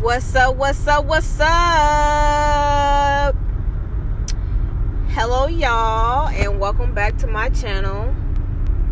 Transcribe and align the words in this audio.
What's 0.00 0.34
up? 0.34 0.56
What's 0.56 0.86
up? 0.86 1.06
What's 1.06 1.40
up? 1.40 3.34
Hello, 5.08 5.46
y'all, 5.46 6.28
and 6.28 6.60
welcome 6.60 6.92
back 6.92 7.16
to 7.18 7.26
my 7.26 7.48
channel, 7.48 8.14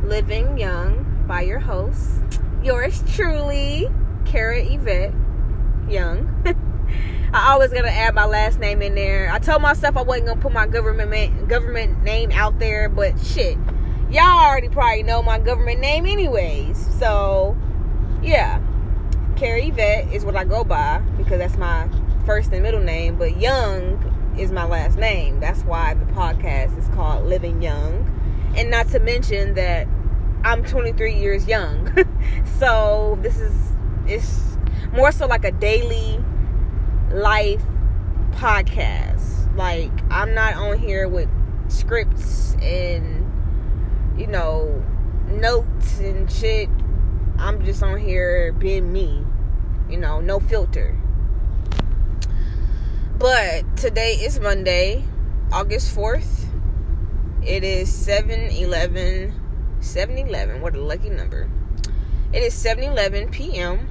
Living 0.03 0.57
Young, 0.57 1.25
by 1.29 1.43
your 1.43 1.59
host, 1.59 2.23
yours 2.63 3.05
truly, 3.15 3.87
Kara 4.25 4.65
Yvette 4.65 5.13
Young. 5.91 6.27
I 7.35 7.53
always 7.53 7.71
gotta 7.71 7.93
add 7.93 8.15
my 8.15 8.25
last 8.25 8.59
name 8.59 8.81
in 8.81 8.95
there. 8.95 9.31
I 9.31 9.39
told 9.41 9.61
myself 9.61 9.99
I 9.99 10.03
wasn't 10.03 10.29
gonna 10.29 10.41
put 10.41 10.53
my 10.53 10.67
government 10.67 11.49
government 11.49 12.03
name 12.03 12.31
out 12.33 12.59
there, 12.59 12.89
but 12.89 13.21
shit, 13.21 13.59
y'all 14.11 14.47
already 14.47 14.71
probably 14.71 15.03
know 15.03 15.23
my 15.23 15.39
government 15.39 15.81
name 15.81 16.07
anyways. 16.07 16.79
So, 16.99 17.59
yeah. 18.23 18.63
Kara 19.37 19.61
Yvette 19.65 20.13
is 20.13 20.25
what 20.25 20.37
I 20.37 20.45
go 20.45 20.65
by 20.65 20.99
because 21.17 21.39
that's 21.39 21.57
my 21.57 21.89
first 22.25 22.53
and 22.53 22.63
middle 22.63 22.81
name, 22.81 23.17
but 23.17 23.37
Young 23.37 24.35
is 24.39 24.53
my 24.53 24.65
last 24.65 24.97
name. 24.97 25.41
That's 25.41 25.63
why 25.63 25.95
the 25.95 26.05
podcast 26.13 26.79
is 26.79 26.87
called 26.95 27.27
Living 27.27 27.61
Young. 27.61 28.11
And 28.57 28.71
not 28.71 28.89
to 28.89 29.01
mention 29.01 29.55
that 29.55 29.89
I'm 30.45 30.65
23 30.65 31.15
years 31.15 31.49
young. 31.49 31.93
so 32.59 33.19
this 33.23 33.39
is 33.39 33.73
it's 34.07 34.57
more 34.93 35.11
so 35.11 35.27
like 35.27 35.45
a 35.45 35.53
daily 35.53 36.23
life 37.11 37.63
podcast. 38.33 39.55
Like 39.57 39.91
I'm 40.11 40.35
not 40.35 40.55
on 40.55 40.79
here 40.79 41.09
with 41.09 41.29
scripts 41.69 42.55
and 42.63 43.21
you 44.17 44.29
know 44.29 44.85
notes 45.29 45.99
and 45.99 46.31
shit 46.31 46.69
I'm 47.39 47.65
just 47.65 47.83
on 47.83 47.99
here 47.99 48.53
being 48.53 48.93
me, 48.93 49.25
you 49.89 49.99
know, 49.99 50.21
no 50.21 50.41
filter. 50.41 50.97
But 53.19 53.77
today 53.77 54.15
is 54.15 54.41
Monday, 54.41 55.05
August 55.53 55.95
4th. 55.95 56.47
It 57.45 57.65
is 57.65 57.93
7 57.93 58.51
11, 58.51 59.79
7 59.81 60.19
11. 60.19 60.61
What 60.61 60.75
a 60.75 60.81
lucky 60.81 61.11
number. 61.11 61.49
It 62.33 62.43
is 62.43 62.55
7 62.55 62.85
11 62.85 63.31
p.m. 63.31 63.89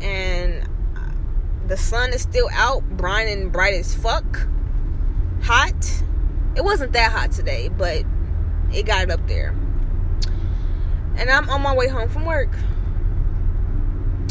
and 0.00 0.68
the 1.66 1.76
sun 1.76 2.12
is 2.12 2.22
still 2.22 2.48
out, 2.52 2.82
and 3.00 3.52
bright 3.52 3.74
as 3.74 3.94
fuck. 3.94 4.48
Hot. 5.42 6.02
It 6.56 6.64
wasn't 6.64 6.92
that 6.94 7.12
hot 7.12 7.30
today, 7.30 7.68
but 7.68 8.04
it 8.72 8.86
got 8.86 9.10
up 9.10 9.26
there. 9.28 9.54
And 11.20 11.30
I'm 11.30 11.50
on 11.50 11.60
my 11.60 11.74
way 11.74 11.86
home 11.86 12.08
from 12.08 12.24
work. 12.24 12.48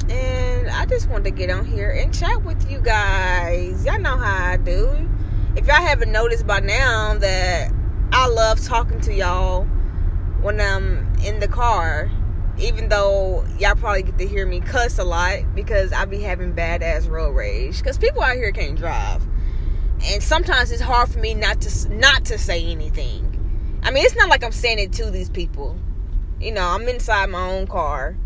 And 0.10 0.68
I 0.72 0.88
just 0.88 1.08
wanted 1.08 1.26
to 1.26 1.32
get 1.32 1.52
on 1.52 1.64
here 1.64 1.92
and 1.92 2.12
chat 2.12 2.44
with 2.44 2.70
you 2.70 2.80
guys. 2.80 3.86
Y'all 3.86 4.00
know 4.00 4.18
how 4.18 4.52
I 4.54 4.58
do. 4.58 5.08
If 5.56 5.68
y'all 5.68 5.76
haven't 5.76 6.12
noticed 6.12 6.48
by 6.48 6.62
now 6.62 7.16
that 7.20 7.72
I 8.12 8.28
love 8.28 8.60
talking 8.60 9.00
to 9.02 9.14
y'all 9.14 9.66
when 10.42 10.60
I'm 10.60 11.14
in 11.24 11.40
the 11.40 11.48
car, 11.48 12.10
even 12.58 12.90
though 12.90 13.46
y'all 13.60 13.76
probably 13.76 14.02
get 14.02 14.18
to 14.18 14.28
hear 14.28 14.48
me 14.48 14.60
cuss 14.60 14.98
a 14.98 15.04
lot 15.04 15.44
because 15.54 15.94
I 15.94 16.06
be 16.06 16.22
having 16.22 16.54
bad 16.54 16.82
ass 16.82 17.06
road 17.06 17.36
rage. 17.36 17.78
Because 17.78 18.00
people 18.00 18.24
out 18.24 18.36
here 18.36 18.52
can't 18.52 18.76
drive, 18.76 19.24
and 20.06 20.24
sometimes 20.24 20.72
it's 20.72 20.82
hard 20.82 21.10
for 21.10 21.20
me 21.20 21.36
not 21.36 21.62
to 21.62 21.90
not 21.94 22.26
to 22.26 22.40
say 22.40 22.66
anything. 22.66 23.26
I 23.84 23.92
mean, 23.92 24.04
it's 24.04 24.16
not 24.16 24.28
like 24.28 24.44
I'm 24.44 24.52
saying 24.52 24.80
it 24.80 24.92
to 24.94 25.12
these 25.12 25.30
people. 25.30 25.78
You 26.40 26.54
know, 26.54 26.66
I'm 26.66 26.88
inside 26.88 27.30
my 27.30 27.50
own 27.50 27.68
car 27.68 28.18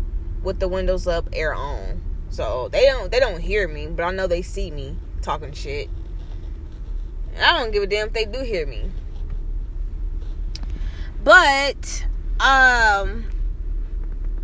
with 0.42 0.60
the 0.60 0.68
windows 0.68 1.06
up, 1.06 1.28
air 1.32 1.54
on. 1.54 2.00
So 2.28 2.68
they 2.68 2.84
don't 2.86 3.10
they 3.10 3.20
don't 3.20 3.40
hear 3.40 3.66
me, 3.66 3.86
but 3.88 4.04
I 4.04 4.10
know 4.12 4.26
they 4.26 4.42
see 4.42 4.70
me 4.70 4.96
talking 5.22 5.52
shit. 5.52 5.88
And 7.34 7.44
I 7.44 7.58
don't 7.58 7.72
give 7.72 7.82
a 7.82 7.86
damn 7.86 8.08
if 8.08 8.12
they 8.12 8.24
do 8.24 8.40
hear 8.40 8.66
me. 8.66 8.90
But 11.22 12.06
um 12.40 13.24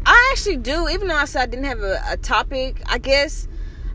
I 0.06 0.30
actually 0.32 0.56
do, 0.56 0.88
even 0.88 1.08
though 1.08 1.16
I 1.16 1.26
said 1.26 1.42
I 1.42 1.46
didn't 1.46 1.66
have 1.66 1.80
a, 1.80 2.00
a 2.08 2.16
topic, 2.16 2.82
I 2.86 2.98
guess 2.98 3.46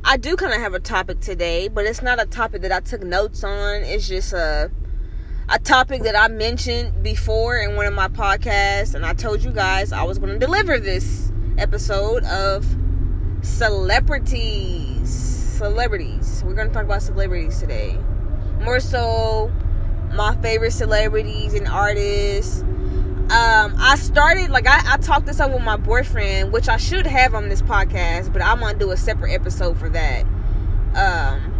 I 0.03 0.17
do 0.17 0.35
kind 0.35 0.53
of 0.53 0.61
have 0.61 0.73
a 0.73 0.79
topic 0.79 1.19
today, 1.19 1.67
but 1.67 1.85
it's 1.85 2.01
not 2.01 2.21
a 2.21 2.25
topic 2.25 2.61
that 2.61 2.71
I 2.71 2.79
took 2.79 3.01
notes 3.01 3.43
on. 3.43 3.81
It's 3.81 4.07
just 4.07 4.33
a 4.33 4.71
a 5.47 5.59
topic 5.59 6.01
that 6.03 6.15
I 6.15 6.27
mentioned 6.27 7.03
before 7.03 7.57
in 7.57 7.75
one 7.75 7.85
of 7.85 7.93
my 7.93 8.07
podcasts, 8.07 8.95
and 8.95 9.05
I 9.05 9.13
told 9.13 9.43
you 9.43 9.51
guys 9.51 9.91
I 9.91 10.03
was 10.03 10.17
going 10.17 10.33
to 10.33 10.39
deliver 10.39 10.79
this 10.79 11.31
episode 11.57 12.23
of 12.23 12.65
celebrities. 13.41 15.09
Celebrities. 15.11 16.43
We're 16.45 16.55
going 16.55 16.67
to 16.67 16.73
talk 16.73 16.85
about 16.85 17.03
celebrities 17.03 17.59
today. 17.59 17.97
More 18.61 18.79
so, 18.79 19.51
my 20.13 20.35
favorite 20.41 20.71
celebrities 20.71 21.53
and 21.53 21.67
artists. 21.67 22.61
Um, 22.61 23.75
I 23.79 23.95
started 23.97 24.51
like 24.51 24.67
I, 24.67 24.93
I 24.93 24.97
talked 24.97 25.25
this 25.25 25.39
up 25.39 25.51
with 25.51 25.63
my 25.63 25.77
boyfriend, 25.77 26.53
which 26.53 26.69
I 26.69 26.77
should 26.77 27.07
have 27.07 27.33
on 27.33 27.49
this 27.49 27.61
podcast, 27.61 28.31
but 28.31 28.41
I'm 28.41 28.59
gonna 28.59 28.77
do 28.77 28.91
a 28.91 28.97
separate 28.97 29.31
episode 29.33 29.77
for 29.77 29.89
that. 29.89 30.25
Um, 30.95 31.54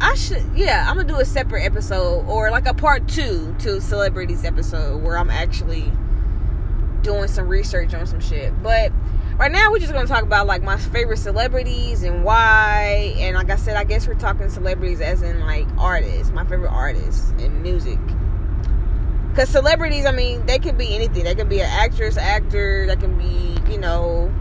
I 0.00 0.14
should, 0.14 0.44
yeah, 0.54 0.86
I'm 0.88 0.96
gonna 0.96 1.08
do 1.08 1.18
a 1.18 1.24
separate 1.24 1.64
episode 1.64 2.24
or 2.28 2.50
like 2.50 2.66
a 2.66 2.74
part 2.74 3.08
two 3.08 3.54
to 3.60 3.80
celebrities 3.80 4.44
episode 4.44 5.02
where 5.02 5.18
I'm 5.18 5.30
actually 5.30 5.90
doing 7.02 7.28
some 7.28 7.48
research 7.48 7.94
on 7.94 8.06
some 8.06 8.20
shit. 8.20 8.62
But 8.62 8.92
right 9.38 9.50
now 9.50 9.70
we're 9.70 9.80
just 9.80 9.92
gonna 9.92 10.06
talk 10.06 10.22
about 10.22 10.46
like 10.46 10.62
my 10.62 10.76
favorite 10.76 11.18
celebrities 11.18 12.04
and 12.04 12.22
why. 12.22 13.14
And 13.18 13.34
like 13.34 13.50
I 13.50 13.56
said, 13.56 13.76
I 13.76 13.84
guess 13.84 14.06
we're 14.06 14.14
talking 14.14 14.48
celebrities 14.50 15.00
as 15.00 15.22
in 15.22 15.40
like 15.40 15.66
artists, 15.78 16.32
my 16.32 16.44
favorite 16.44 16.70
artists 16.70 17.30
in 17.38 17.62
music. 17.62 17.98
Cause 19.34 19.48
celebrities, 19.48 20.04
I 20.04 20.12
mean, 20.12 20.46
they 20.46 20.58
can 20.58 20.76
be 20.76 20.94
anything. 20.94 21.24
They 21.24 21.34
can 21.34 21.48
be 21.48 21.60
an 21.60 21.70
actress, 21.70 22.16
actor. 22.16 22.86
They 22.86 22.96
can 22.96 23.16
be, 23.18 23.72
you 23.72 23.78
know, 23.78 24.32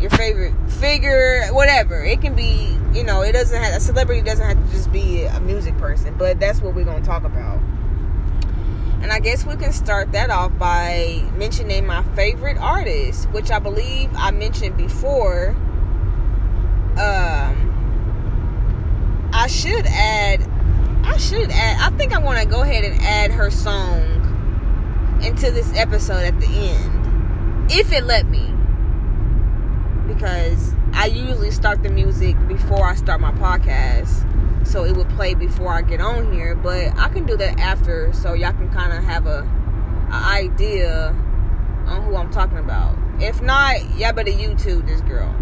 your 0.00 0.10
favorite 0.10 0.54
figure, 0.68 1.46
whatever. 1.52 2.04
It 2.04 2.20
can 2.20 2.34
be, 2.34 2.76
you 2.94 3.02
know, 3.02 3.22
it 3.22 3.32
doesn't 3.32 3.60
have 3.60 3.74
a 3.74 3.80
celebrity 3.80 4.22
doesn't 4.22 4.46
have 4.46 4.64
to 4.64 4.72
just 4.72 4.92
be 4.92 5.24
a 5.24 5.40
music 5.40 5.76
person. 5.78 6.14
But 6.16 6.38
that's 6.38 6.60
what 6.60 6.74
we're 6.74 6.84
gonna 6.84 7.04
talk 7.04 7.24
about. 7.24 7.58
And 9.02 9.12
I 9.12 9.18
guess 9.18 9.44
we 9.44 9.56
can 9.56 9.72
start 9.72 10.12
that 10.12 10.30
off 10.30 10.56
by 10.58 11.22
mentioning 11.36 11.84
my 11.86 12.02
favorite 12.14 12.56
artist, 12.56 13.28
which 13.32 13.50
I 13.50 13.58
believe 13.58 14.10
I 14.14 14.30
mentioned 14.30 14.76
before. 14.76 15.48
Um, 16.96 17.70
I 19.34 19.46
should 19.48 19.84
add, 19.86 20.48
I 21.04 21.16
should 21.18 21.50
add, 21.50 21.92
I 21.92 21.94
think 21.96 22.14
I 22.14 22.18
want 22.18 22.40
to 22.40 22.46
go 22.46 22.62
ahead 22.62 22.84
and 22.84 23.02
add 23.02 23.32
her 23.32 23.50
song 23.50 25.20
into 25.22 25.50
this 25.50 25.70
episode 25.76 26.24
at 26.24 26.40
the 26.40 26.46
end, 26.46 27.70
if 27.70 27.92
it 27.92 28.04
let 28.04 28.26
me. 28.28 28.50
Because 30.06 30.73
I 30.94 31.06
usually 31.06 31.50
start 31.50 31.82
the 31.82 31.90
music 31.90 32.36
before 32.46 32.86
I 32.86 32.94
start 32.94 33.20
my 33.20 33.32
podcast 33.32 34.30
so 34.64 34.84
it 34.84 34.96
would 34.96 35.08
play 35.10 35.34
before 35.34 35.72
I 35.72 35.82
get 35.82 36.00
on 36.00 36.32
here. 36.32 36.54
But 36.54 36.96
I 36.96 37.08
can 37.08 37.26
do 37.26 37.36
that 37.36 37.58
after, 37.58 38.12
so 38.12 38.32
y'all 38.32 38.52
can 38.52 38.70
kind 38.70 38.92
of 38.92 39.02
have 39.02 39.26
a, 39.26 39.40
a, 40.10 40.14
idea 40.14 41.08
on 41.86 42.04
who 42.04 42.14
I'm 42.14 42.30
talking 42.30 42.58
about. 42.58 42.96
If 43.20 43.42
not, 43.42 43.98
y'all 43.98 44.12
better 44.12 44.30
YouTube 44.30 44.86
this 44.86 45.00
girl, 45.00 45.34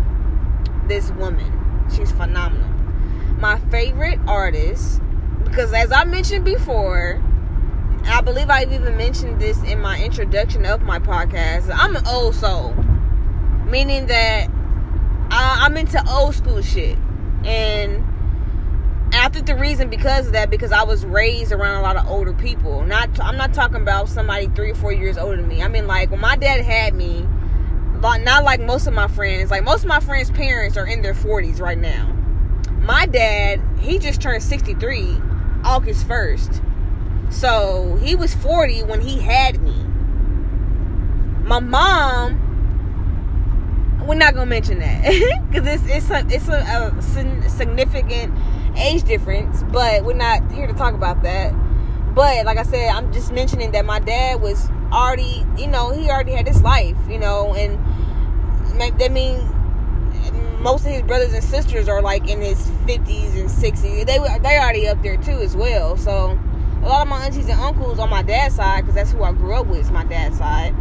this 0.89 1.11
woman. 1.13 1.87
She's 1.95 2.11
phenomenal. 2.11 2.71
My 3.39 3.59
favorite 3.71 4.21
artist, 4.27 5.03
because 5.45 5.75
as 5.75 5.93
I 5.93 6.05
mentioned 6.05 6.47
before, 6.47 7.23
I 8.07 8.23
believe 8.23 8.49
I've 8.49 8.73
even 8.73 8.97
mentioned 8.97 9.39
this 9.39 9.63
in 9.65 9.81
my 9.81 10.03
introduction 10.03 10.65
of 10.65 10.81
my 10.81 10.99
podcast. 10.99 11.71
I'm 11.73 11.95
an 11.95 12.07
old 12.07 12.35
soul, 12.35 12.73
meaning 13.67 14.07
that 14.07 14.51
I, 15.43 15.65
I'm 15.65 15.77
into 15.77 16.03
old 16.09 16.35
school 16.35 16.63
shit, 16.63 16.97
and 17.45 18.05
and 19.13 19.21
I 19.21 19.29
think 19.29 19.45
the 19.45 19.55
reason 19.55 19.91
because 19.91 20.29
of 20.29 20.33
that, 20.33 20.49
because 20.49 20.73
I 20.73 20.85
was 20.85 21.05
raised 21.05 21.53
around 21.53 21.77
a 21.77 21.83
lot 21.83 21.97
of 21.97 22.09
older 22.09 22.33
people. 22.33 22.83
Not, 22.83 23.21
I'm 23.21 23.37
not 23.37 23.53
talking 23.53 23.77
about 23.77 24.09
somebody 24.09 24.47
three 24.47 24.71
or 24.71 24.75
four 24.75 24.91
years 24.91 25.19
older 25.19 25.37
than 25.37 25.49
me. 25.49 25.63
I 25.63 25.69
mean, 25.69 25.87
like 25.87 26.11
when 26.11 26.21
my 26.21 26.35
dad 26.35 26.65
had 26.65 26.95
me, 26.95 27.27
not 28.03 28.45
like 28.45 28.61
most 28.61 28.87
of 28.87 28.95
my 28.95 29.09
friends. 29.09 29.51
Like 29.51 29.65
most 29.65 29.83
of 29.83 29.89
my 29.89 30.01
friends' 30.01 30.31
parents 30.31 30.79
are 30.79 30.87
in 30.87 31.03
their 31.03 31.15
40s 31.15 31.61
right 31.61 31.79
now. 31.79 32.07
My 32.79 33.05
dad, 33.05 33.61
he 33.81 33.99
just 33.99 34.23
turned 34.23 34.43
63, 34.43 35.21
August 35.63 36.09
1st. 36.09 37.33
So 37.33 37.99
he 38.03 38.15
was 38.15 38.35
40 38.35 38.85
when 38.85 39.01
he 39.01 39.21
had 39.21 39.61
me. 39.63 39.77
My 41.45 41.61
mom, 41.61 42.42
we're 44.07 44.15
not 44.15 44.35
gonna 44.35 44.47
mention 44.47 44.79
that 44.81 45.03
because 45.51 45.67
it's 45.67 45.85
it's 45.87 46.11
a, 46.11 46.27
it's 46.29 46.49
a, 46.49 46.93
a 46.95 47.49
significant 47.49 48.35
age 48.77 49.03
difference, 49.05 49.63
but 49.65 50.05
we're 50.05 50.15
not 50.15 50.51
here 50.53 50.67
to 50.67 50.73
talk 50.73 50.95
about 50.95 51.23
that. 51.23 51.53
But 52.15 52.45
like 52.45 52.59
I 52.59 52.63
said, 52.63 52.91
I'm 52.91 53.13
just 53.13 53.33
mentioning 53.33 53.73
that 53.73 53.85
my 53.85 53.99
dad 53.99 54.41
was 54.41 54.69
already, 54.93 55.47
you 55.57 55.67
know, 55.67 55.91
he 55.93 56.11
already 56.11 56.33
had 56.33 56.47
his 56.47 56.63
life, 56.63 56.97
you 57.09 57.19
know, 57.19 57.55
and 57.55 57.79
that 58.99 59.13
means 59.13 59.43
most 60.61 60.87
of 60.87 60.93
his 60.93 61.03
brothers 61.03 61.33
and 61.33 61.43
sisters 61.43 61.89
are 61.89 62.03
like 62.03 62.29
in 62.29 62.41
his 62.41 62.71
50s 62.87 63.39
and 63.39 63.49
60s. 63.49 64.07
They 64.07 64.19
they 64.39 64.59
already 64.59 64.89
up 64.89 65.03
there 65.03 65.17
too 65.17 65.39
as 65.39 65.57
well. 65.57 65.97
So 65.97 66.39
a 66.83 66.89
lot 66.89 67.03
of 67.03 67.09
my 67.09 67.25
aunties 67.25 67.49
and 67.49 67.61
uncles 67.61 67.99
on 67.99 68.11
my 68.11 68.23
dad's 68.23 68.57
side, 68.57 68.83
because 68.83 68.95
that's 68.95 69.13
who 69.13 69.23
I 69.23 69.33
grew 69.33 69.55
up 69.55 69.67
with, 69.67 69.81
is 69.81 69.91
my 69.91 70.05
dad's 70.05 70.39
side. 70.39 70.75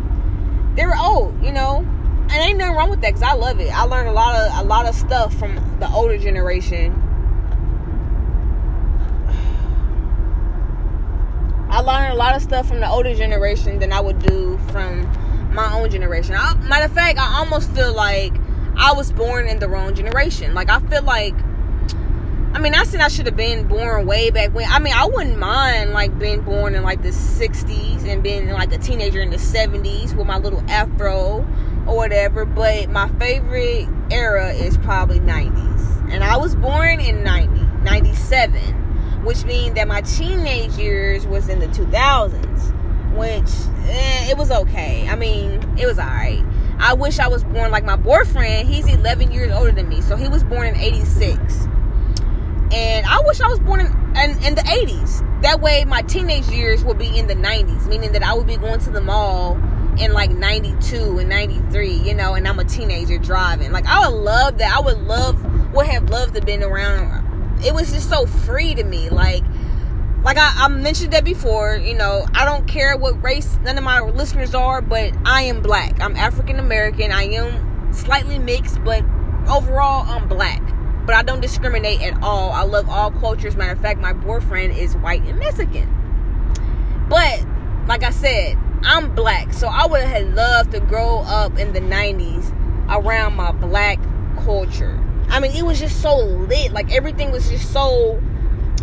They 0.76 0.86
were 0.86 0.98
old, 0.98 1.44
you 1.44 1.52
know, 1.52 1.86
and 2.31 2.42
ain't 2.42 2.57
nothing 2.57 2.75
wrong 2.75 2.89
with 2.89 3.01
that 3.01 3.10
because 3.10 3.24
I 3.24 3.33
love 3.33 3.60
it. 3.60 3.69
I 3.72 3.83
learned 3.83 4.07
a 4.07 4.13
lot 4.13 4.36
of 4.36 4.66
a 4.66 4.68
lot 4.68 4.86
of 4.86 4.95
stuff 4.95 5.33
from 5.38 5.56
the 5.80 5.89
older 5.89 6.18
generation. 6.18 6.94
I 11.69 11.81
learned 11.81 12.13
a 12.13 12.16
lot 12.16 12.36
of 12.36 12.42
stuff 12.42 12.68
from 12.68 12.80
the 12.80 12.89
older 12.89 13.13
generation 13.13 13.80
than 13.80 13.92
I 13.92 14.00
would 14.00 14.19
do 14.19 14.57
from 14.72 15.04
my 15.54 15.74
own 15.74 15.89
generation. 15.89 16.36
I, 16.38 16.54
matter 16.56 16.86
of 16.86 16.94
fact, 16.94 17.18
I 17.19 17.39
almost 17.39 17.72
feel 17.72 17.94
like 17.94 18.34
I 18.77 18.94
was 18.94 19.12
born 19.12 19.48
in 19.48 19.60
the 19.60 19.68
wrong 19.68 19.94
generation. 19.94 20.54
Like 20.54 20.69
I 20.69 20.80
feel 20.80 21.04
like 21.04 21.36
I 22.54 22.60
mean, 22.60 22.75
I 22.75 22.84
said 22.84 23.00
I 23.00 23.07
should 23.07 23.25
have 23.27 23.38
been 23.38 23.68
born 23.68 24.06
way 24.06 24.30
back 24.30 24.54
when. 24.54 24.69
I 24.69 24.80
mean, 24.80 24.94
I 24.94 25.06
wouldn't 25.06 25.38
mind 25.38 25.92
like 25.92 26.18
being 26.19 26.42
born 26.42 26.75
in 26.75 26.84
like 26.84 27.01
the 27.01 27.10
60s 27.10 28.06
and 28.06 28.22
being 28.22 28.50
like 28.50 28.74
a 28.74 28.77
teenager 28.77 29.22
in 29.22 29.30
the 29.30 29.38
70s 29.38 30.13
with 30.13 30.27
my 30.27 30.38
little 30.38 30.62
afro 30.69 31.45
or 31.92 31.98
whatever, 31.98 32.46
but 32.46 32.90
my 32.90 33.10
favorite 33.20 33.88
era 34.12 34.54
is 34.54 34.78
probably 34.78 35.20
90s. 35.20 36.10
And 36.10 36.24
I 36.24 36.38
was 36.38 36.56
born 36.56 37.02
in 37.02 37.24
90, 37.24 37.84
97, 37.84 39.24
which 39.24 39.44
means 39.44 39.76
that 39.76 39.88
my 39.88 40.02
teenage 40.02 40.78
years 40.78 41.28
was 41.28 41.50
in 41.50 41.60
the 41.60 41.68
2000s, 41.68 43.16
which 43.16 43.90
eh, 43.90 44.30
it 44.30 44.38
was 44.38 44.52
okay. 44.52 45.08
I 45.10 45.16
mean, 45.16 45.62
it 45.78 45.86
was 45.86 46.00
alright. 46.00 46.44
I 46.80 46.94
wish 46.94 47.20
I 47.20 47.28
was 47.28 47.44
born 47.44 47.72
like 47.72 47.84
my 47.84 47.98
boyfriend. 47.98 48.70
He's 48.70 48.88
11 48.88 49.32
years 49.32 49.52
older 49.52 49.72
than 49.72 49.90
me, 49.90 50.02
so 50.02 50.16
he 50.16 50.30
was 50.30 50.44
born 50.46 50.68
in 50.68 50.76
86. 50.78 51.68
And 52.72 53.06
I 53.06 53.20
wish 53.26 53.42
I 53.42 53.50
was 53.50 53.60
born 53.60 53.82
in, 53.82 53.88
in, 54.18 54.44
in 54.44 54.56
the 54.56 54.62
80s. 54.62 55.42
That 55.42 55.60
way, 55.60 55.84
my 55.84 56.04
teenage 56.04 56.48
years 56.48 56.86
would 56.86 56.98
be 56.98 57.18
in 57.18 57.28
the 57.28 57.36
90s, 57.36 57.88
meaning 57.88 58.14
that 58.14 58.24
I 58.24 58.34
would 58.34 58.48
be 58.48 58.56
going 58.56 58.80
to 58.80 58.90
the 58.90 59.02
mall 59.02 59.60
in 60.01 60.13
like 60.13 60.31
92 60.31 61.19
and 61.19 61.30
93, 61.30 61.94
you 61.94 62.15
know, 62.15 62.33
and 62.33 62.48
I'm 62.48 62.59
a 62.59 62.63
teenager 62.63 63.19
driving. 63.19 63.71
Like, 63.71 63.86
I 63.86 64.07
would 64.07 64.18
love 64.18 64.57
that. 64.57 64.75
I 64.75 64.81
would 64.81 65.00
love, 65.03 65.74
would 65.74 65.86
have 65.86 66.09
loved 66.09 66.33
to 66.36 66.42
been 66.42 66.63
around. 66.63 67.63
It 67.63 67.74
was 67.74 67.92
just 67.94 68.09
so 68.09 68.25
free 68.25 68.74
to 68.74 68.83
me. 68.83 69.09
Like, 69.09 69.44
like 70.24 70.38
I, 70.38 70.65
I 70.65 70.68
mentioned 70.69 71.13
that 71.13 71.24
before, 71.24 71.75
you 71.75 71.94
know, 71.94 72.25
I 72.33 72.45
don't 72.45 72.68
care 72.68 72.98
what 72.98 73.21
race 73.24 73.59
none 73.63 73.77
of 73.77 73.83
my 73.83 74.01
listeners 74.01 74.56
are, 74.56 74.81
but 74.81 75.13
I 75.24 75.44
am 75.44 75.62
black. 75.62 76.00
I'm 76.01 76.15
African 76.15 76.57
American. 76.57 77.12
I 77.12 77.24
am 77.24 77.94
slightly 77.94 78.39
mixed, 78.39 78.83
but 78.83 79.03
overall, 79.48 80.06
I'm 80.07 80.27
black. 80.27 80.62
But 81.06 81.15
I 81.15 81.24
don't 81.24 81.42
discriminate 81.42 82.01
at 82.01 82.21
all. 82.24 82.51
I 82.51 82.63
love 82.63 82.89
all 82.89 83.12
cultures. 83.12 83.56
Matter 83.56 83.74
of 83.74 83.81
fact, 83.81 84.00
my 84.00 84.13
boyfriend 84.13 84.77
is 84.77 84.95
white 84.98 85.21
and 85.24 85.38
Mexican. 85.38 85.89
But, 87.09 87.44
like 87.88 88.03
I 88.03 88.12
said, 88.12 88.57
I'm 88.83 89.13
black. 89.16 89.54
So 89.54 89.68
I 89.68 89.86
would 89.86 90.01
have 90.01 90.33
loved 90.33 90.72
to 90.72 90.80
grow 90.80 91.19
up 91.19 91.57
in 91.57 91.74
the 91.74 91.81
90s 91.81 92.51
around 92.89 93.36
my 93.36 93.51
black 93.51 94.00
culture. 94.44 95.00
I 95.30 95.39
mean, 95.39 95.51
it 95.51 95.63
was 95.63 95.80
just 95.80 96.01
so 96.01 96.18
lit. 96.18 96.72
Like 96.72 96.92
everything 96.92 97.31
was 97.31 97.50
just 97.50 97.72
so 97.72 98.22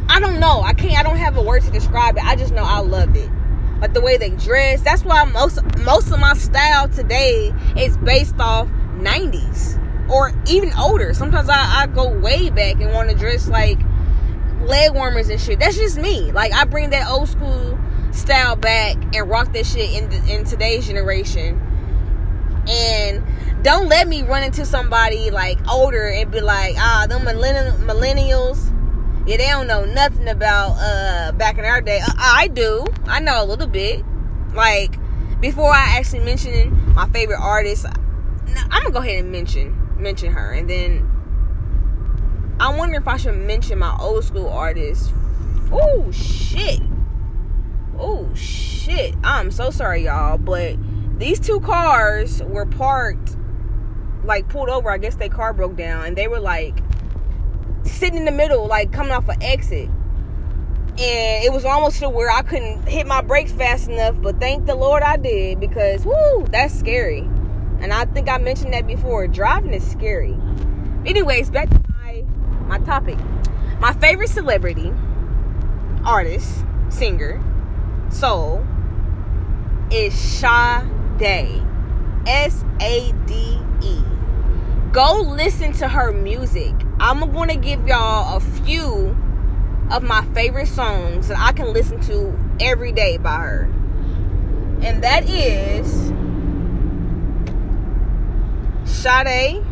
I 0.09 0.21
don't 0.21 0.41
know. 0.41 0.63
I 0.63 0.73
can't 0.73 0.99
I 0.99 1.03
don't 1.03 1.17
have 1.17 1.37
a 1.37 1.43
word 1.43 1.63
to 1.63 1.71
describe 1.71 2.17
it. 2.17 2.25
I 2.25 2.37
just 2.37 2.53
know 2.53 2.65
I 2.65 2.81
loved 2.81 3.17
it. 3.17 3.31
Like 3.81 3.95
the 3.95 4.01
way 4.01 4.17
they 4.17 4.31
dress. 4.31 4.81
That's 4.83 5.05
why 5.05 5.25
most 5.25 5.61
most 5.79 6.11
of 6.11 6.19
my 6.19 6.35
style 6.35 6.89
today 6.89 7.53
is 7.77 7.97
based 7.99 8.39
off 8.39 8.69
90s 8.97 9.79
or 10.11 10.33
even 10.49 10.73
older. 10.79 11.13
Sometimes 11.13 11.49
I, 11.49 11.83
I 11.83 11.87
go 11.87 12.09
way 12.09 12.51
back 12.51 12.81
and 12.81 12.93
want 12.93 13.11
to 13.11 13.17
dress 13.17 13.49
like 13.49 13.79
leg 14.63 14.95
warmers 14.95 15.29
and 15.29 15.41
shit. 15.41 15.61
That's 15.61 15.77
just 15.77 15.99
me. 15.99 16.33
Like 16.33 16.53
I 16.53 16.65
bring 16.65 16.91
that 16.91 17.09
old 17.09 17.29
school 17.29 17.78
style 18.13 18.57
back 18.57 18.97
and 19.15 19.29
rock 19.29 19.53
that 19.53 19.67
shit 19.67 19.91
in 19.91 20.13
in 20.29 20.45
today's 20.45 20.87
generation. 20.87 21.61
And 22.69 23.25
don't 23.63 23.89
let 23.89 24.07
me 24.09 24.23
run 24.23 24.43
into 24.43 24.65
somebody 24.65 25.31
like 25.31 25.59
older 25.69 26.09
and 26.09 26.31
be 26.31 26.41
like, 26.41 26.75
ah, 26.79 27.07
them 27.09 27.23
millennials. 27.23 28.75
Yeah, 29.27 29.37
they 29.37 29.47
don't 29.47 29.67
know 29.67 29.85
nothing 29.85 30.29
about 30.29 30.77
uh 30.79 31.33
back 31.33 31.59
in 31.59 31.65
our 31.65 31.81
day. 31.81 32.01
Uh, 32.01 32.13
I 32.17 32.49
do. 32.49 32.87
I 33.07 33.21
know 33.21 33.43
a 33.43 33.47
little 33.47 33.67
bit. 33.67 34.05
Like 34.55 34.99
before 35.41 35.71
I 35.71 35.99
actually 35.99 36.21
mention 36.21 36.95
my 36.95 37.09
favorite 37.09 37.41
artist, 37.41 37.87
I'm 37.87 38.83
gonna 38.83 38.91
go 38.91 39.01
ahead 39.01 39.23
and 39.25 39.33
mention 39.33 39.77
mention 39.99 40.33
her, 40.33 40.53
and 40.53 40.69
then 40.69 41.09
I 42.61 42.77
wonder 42.77 42.97
if 42.97 43.07
I 43.07 43.17
should 43.17 43.37
mention 43.37 43.79
my 43.79 43.97
old 44.01 44.25
school 44.25 44.49
artist. 44.49 45.13
Oh 45.71 46.11
shit! 46.11 46.81
Oh 47.99 48.33
shit! 48.35 49.15
I'm 49.25 49.51
so 49.51 49.71
sorry, 49.71 50.05
y'all, 50.05 50.39
but 50.39 50.77
these 51.19 51.41
two 51.41 51.59
cars 51.61 52.43
were 52.45 52.65
parked, 52.65 53.37
like 54.25 54.49
pulled 54.49 54.69
over. 54.69 54.91
I 54.91 54.99
guess 54.99 55.17
their 55.17 55.29
car 55.29 55.53
broke 55.53 55.77
down, 55.77 56.07
and 56.07 56.17
they 56.17 56.29
were 56.29 56.39
like 56.41 56.79
sitting 57.83 58.19
in 58.19 58.25
the 58.25 58.33
middle, 58.33 58.67
like 58.67 58.93
coming 58.93 59.13
off 59.13 59.29
an 59.29 59.43
exit. 59.43 59.89
And 61.01 61.45
it 61.45 61.53
was 61.53 61.65
almost 61.65 62.01
to 62.01 62.09
where 62.09 62.31
I 62.31 62.43
couldn't 62.43 62.89
hit 62.89 63.07
my 63.07 63.21
brakes 63.21 63.53
fast 63.53 63.89
enough, 63.89 64.21
but 64.21 64.41
thank 64.41 64.67
the 64.67 64.75
Lord 64.75 65.03
I 65.03 65.17
did 65.17 65.61
because 65.61 66.05
whoo, 66.05 66.47
that's 66.51 66.77
scary. 66.77 67.21
And 67.81 67.93
I 67.93 68.05
think 68.07 68.29
I 68.29 68.39
mentioned 68.39 68.73
that 68.75 68.87
before. 68.87 69.27
Driving 69.29 69.73
is 69.73 69.89
scary. 69.89 70.37
Anyways, 71.07 71.51
back 71.51 71.71
to 71.71 71.81
my 71.89 72.25
my 72.67 72.79
topic. 72.81 73.19
My 73.81 73.93
favorite 73.93 74.29
celebrity, 74.29 74.93
artist, 76.05 76.65
singer, 76.89 77.41
soul 78.11 78.67
is 79.91 80.15
Sade. 80.15 81.65
S 82.27 82.63
A 82.83 83.13
D 83.27 83.59
E. 83.83 84.03
Go 84.93 85.23
listen 85.23 85.73
to 85.75 85.89
her 85.89 86.13
music. 86.13 86.75
I'm 87.01 87.21
going 87.33 87.49
to 87.49 87.57
give 87.57 87.87
y'all 87.87 88.37
a 88.37 88.41
few 88.41 89.17
of 89.91 90.03
my 90.03 90.23
favorite 90.35 90.69
songs 90.69 91.29
that 91.29 91.39
I 91.39 91.53
can 91.53 91.73
listen 91.73 92.01
to 92.03 92.39
every 92.61 92.93
day 92.93 93.17
by 93.17 93.37
her. 93.37 93.63
And 94.83 95.03
that 95.03 95.29
is 95.29 96.13
Sade, 98.85 99.65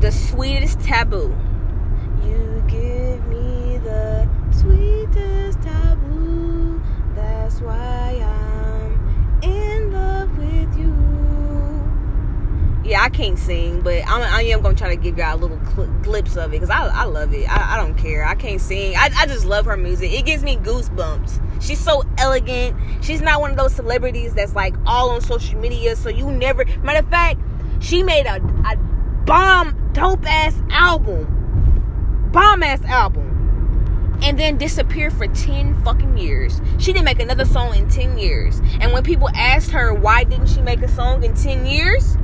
The 0.00 0.12
Sweetest 0.12 0.80
Taboo. 0.80 1.34
You 2.22 2.64
give 2.68 3.26
me 3.26 3.78
the 3.78 4.28
sweetest 4.50 5.62
taboo. 5.62 6.05
That's 7.46 7.60
why 7.60 8.24
I'm 8.24 9.40
in 9.40 9.92
love 9.92 10.36
with 10.36 10.76
you. 10.76 10.92
Yeah, 12.84 13.02
I 13.02 13.08
can't 13.08 13.38
sing, 13.38 13.82
but 13.82 14.02
I'm, 14.04 14.22
I 14.22 14.42
am 14.46 14.62
gonna 14.62 14.74
try 14.74 14.88
to 14.88 15.00
give 15.00 15.16
y'all 15.16 15.36
a 15.36 15.38
little 15.38 15.60
cl- 15.64 15.86
glimpse 16.02 16.36
of 16.36 16.46
it 16.46 16.50
because 16.50 16.70
I, 16.70 16.88
I 16.88 17.04
love 17.04 17.32
it. 17.32 17.48
I, 17.48 17.74
I 17.74 17.76
don't 17.76 17.96
care. 17.96 18.24
I 18.24 18.34
can't 18.34 18.60
sing. 18.60 18.96
I, 18.96 19.10
I 19.16 19.26
just 19.26 19.44
love 19.44 19.64
her 19.66 19.76
music. 19.76 20.12
It 20.12 20.26
gives 20.26 20.42
me 20.42 20.56
goosebumps. 20.56 21.62
She's 21.62 21.78
so 21.78 22.02
elegant. 22.18 22.76
She's 23.04 23.22
not 23.22 23.40
one 23.40 23.52
of 23.52 23.56
those 23.56 23.76
celebrities 23.76 24.34
that's 24.34 24.56
like 24.56 24.74
all 24.84 25.10
on 25.10 25.20
social 25.20 25.56
media, 25.60 25.94
so 25.94 26.08
you 26.08 26.32
never. 26.32 26.64
Matter 26.82 26.98
of 26.98 27.08
fact, 27.10 27.40
she 27.78 28.02
made 28.02 28.26
a, 28.26 28.42
a 28.68 28.76
bomb 29.24 29.92
dope 29.92 30.26
ass 30.26 30.60
album. 30.70 32.28
Bomb 32.32 32.64
ass 32.64 32.82
album. 32.86 33.25
And 34.22 34.38
then 34.38 34.56
disappeared 34.56 35.12
for 35.12 35.26
10 35.26 35.82
fucking 35.84 36.16
years. 36.16 36.60
She 36.78 36.92
didn't 36.92 37.04
make 37.04 37.20
another 37.20 37.44
song 37.44 37.76
in 37.76 37.88
10 37.88 38.18
years. 38.18 38.60
And 38.80 38.92
when 38.92 39.02
people 39.02 39.28
asked 39.34 39.70
her 39.70 39.92
why 39.94 40.24
didn't 40.24 40.48
she 40.48 40.62
make 40.62 40.82
a 40.82 40.88
song 40.88 41.22
in 41.22 41.34
10 41.34 41.66
years, 41.66 42.16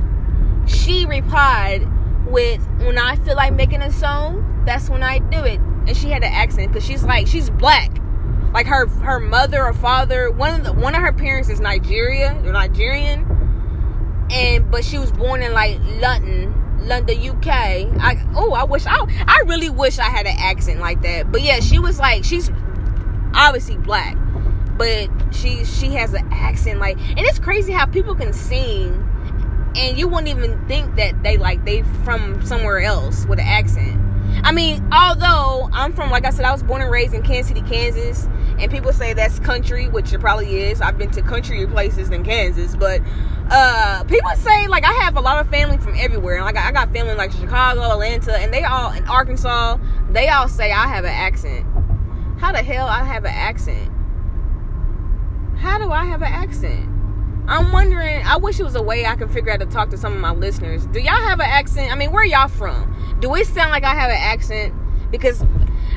she 0.65 1.05
replied 1.05 1.87
with, 2.25 2.61
When 2.79 2.97
I 2.97 3.15
feel 3.17 3.35
like 3.35 3.53
making 3.53 3.81
a 3.81 3.91
song, 3.91 4.63
that's 4.65 4.89
when 4.89 5.03
I 5.03 5.19
do 5.19 5.43
it. 5.43 5.59
And 5.59 5.95
she 5.95 6.09
had 6.09 6.23
an 6.23 6.33
accent 6.33 6.71
because 6.71 6.85
she's 6.85 7.03
like, 7.03 7.27
she's 7.27 7.49
black. 7.49 7.91
Like 8.53 8.67
her 8.67 8.87
her 8.87 9.19
mother 9.19 9.63
or 9.63 9.73
father, 9.73 10.29
one 10.31 10.59
of 10.59 10.63
the, 10.65 10.73
one 10.73 10.95
of 10.95 11.01
her 11.01 11.13
parents 11.13 11.49
is 11.49 11.59
Nigeria 11.59 12.39
or 12.43 12.51
Nigerian 12.51 13.33
and 14.33 14.69
but 14.71 14.83
she 14.83 14.97
was 14.97 15.11
born 15.11 15.41
in 15.41 15.53
like 15.53 15.79
London, 16.01 16.52
London, 16.85 17.17
UK. 17.19 17.47
I 17.47 18.25
oh, 18.35 18.53
I 18.53 18.63
wish 18.63 18.85
I 18.85 18.97
I 19.27 19.43
really 19.45 19.69
wish 19.69 19.99
I 19.99 20.09
had 20.09 20.25
an 20.25 20.35
accent 20.37 20.79
like 20.79 21.01
that. 21.01 21.31
But 21.31 21.41
yeah, 21.41 21.59
she 21.59 21.79
was 21.79 21.99
like 21.99 22.23
she's 22.23 22.49
obviously 23.33 23.77
black, 23.77 24.17
but 24.77 25.09
she 25.31 25.65
she 25.65 25.87
has 25.93 26.13
an 26.13 26.27
accent 26.31 26.79
like, 26.79 26.97
and 26.97 27.19
it's 27.19 27.39
crazy 27.39 27.71
how 27.71 27.85
people 27.85 28.15
can 28.15 28.33
sing, 28.33 28.93
and 29.75 29.97
you 29.97 30.07
wouldn't 30.07 30.29
even 30.29 30.65
think 30.67 30.95
that 30.95 31.21
they 31.23 31.37
like 31.37 31.63
they 31.65 31.83
from 32.03 32.45
somewhere 32.45 32.79
else 32.79 33.25
with 33.25 33.39
an 33.39 33.47
accent. 33.47 33.99
I 34.43 34.51
mean, 34.51 34.83
although 34.91 35.69
I'm 35.73 35.93
from, 35.93 36.09
like 36.09 36.25
I 36.25 36.31
said, 36.31 36.45
I 36.45 36.51
was 36.51 36.63
born 36.63 36.81
and 36.81 36.91
raised 36.91 37.13
in 37.13 37.21
Kansas 37.21 37.49
City, 37.49 37.61
Kansas, 37.61 38.27
and 38.59 38.71
people 38.71 38.93
say 38.93 39.13
that's 39.13 39.39
country, 39.39 39.87
which 39.87 40.13
it 40.13 40.19
probably 40.19 40.61
is. 40.61 40.81
I've 40.81 40.97
been 40.97 41.11
to 41.11 41.21
country 41.21 41.65
places 41.67 42.09
than 42.09 42.23
Kansas, 42.23 42.75
but 42.75 43.01
uh, 43.49 44.03
people 44.05 44.31
say 44.37 44.67
like 44.67 44.85
I 44.85 44.93
have 44.93 45.17
a 45.17 45.21
lot 45.21 45.39
of 45.39 45.49
family 45.49 45.77
from 45.77 45.95
everywhere. 45.95 46.41
Like 46.41 46.57
I 46.57 46.71
got 46.71 46.91
family 46.93 47.15
like 47.15 47.31
Chicago, 47.31 47.81
Atlanta, 47.81 48.37
and 48.37 48.53
they 48.53 48.63
all 48.63 48.91
in 48.91 49.05
Arkansas. 49.07 49.77
They 50.11 50.29
all 50.29 50.47
say 50.47 50.71
I 50.71 50.87
have 50.87 51.03
an 51.03 51.11
accent. 51.11 51.65
How 52.39 52.51
the 52.51 52.63
hell 52.63 52.87
I 52.87 53.03
have 53.03 53.25
an 53.25 53.33
accent? 53.33 53.91
How 55.57 55.77
do 55.77 55.91
I 55.91 56.05
have 56.05 56.21
an 56.21 56.31
accent? 56.31 56.89
I'm 57.47 57.71
wondering. 57.71 58.25
I 58.25 58.37
wish 58.37 58.59
it 58.59 58.63
was 58.63 58.75
a 58.75 58.81
way 58.81 59.05
I 59.05 59.15
could 59.15 59.31
figure 59.31 59.51
out 59.51 59.59
to 59.59 59.65
talk 59.65 59.89
to 59.89 59.97
some 59.97 60.13
of 60.13 60.19
my 60.19 60.31
listeners. 60.31 60.85
Do 60.87 60.99
y'all 60.99 61.13
have 61.13 61.39
an 61.39 61.45
accent? 61.45 61.91
I 61.91 61.95
mean, 61.95 62.11
where 62.11 62.25
y'all 62.25 62.47
from? 62.47 63.17
Do 63.19 63.35
it 63.35 63.47
sound 63.47 63.71
like 63.71 63.83
I 63.83 63.93
have 63.93 64.09
an 64.09 64.17
accent? 64.19 64.73
Because 65.11 65.43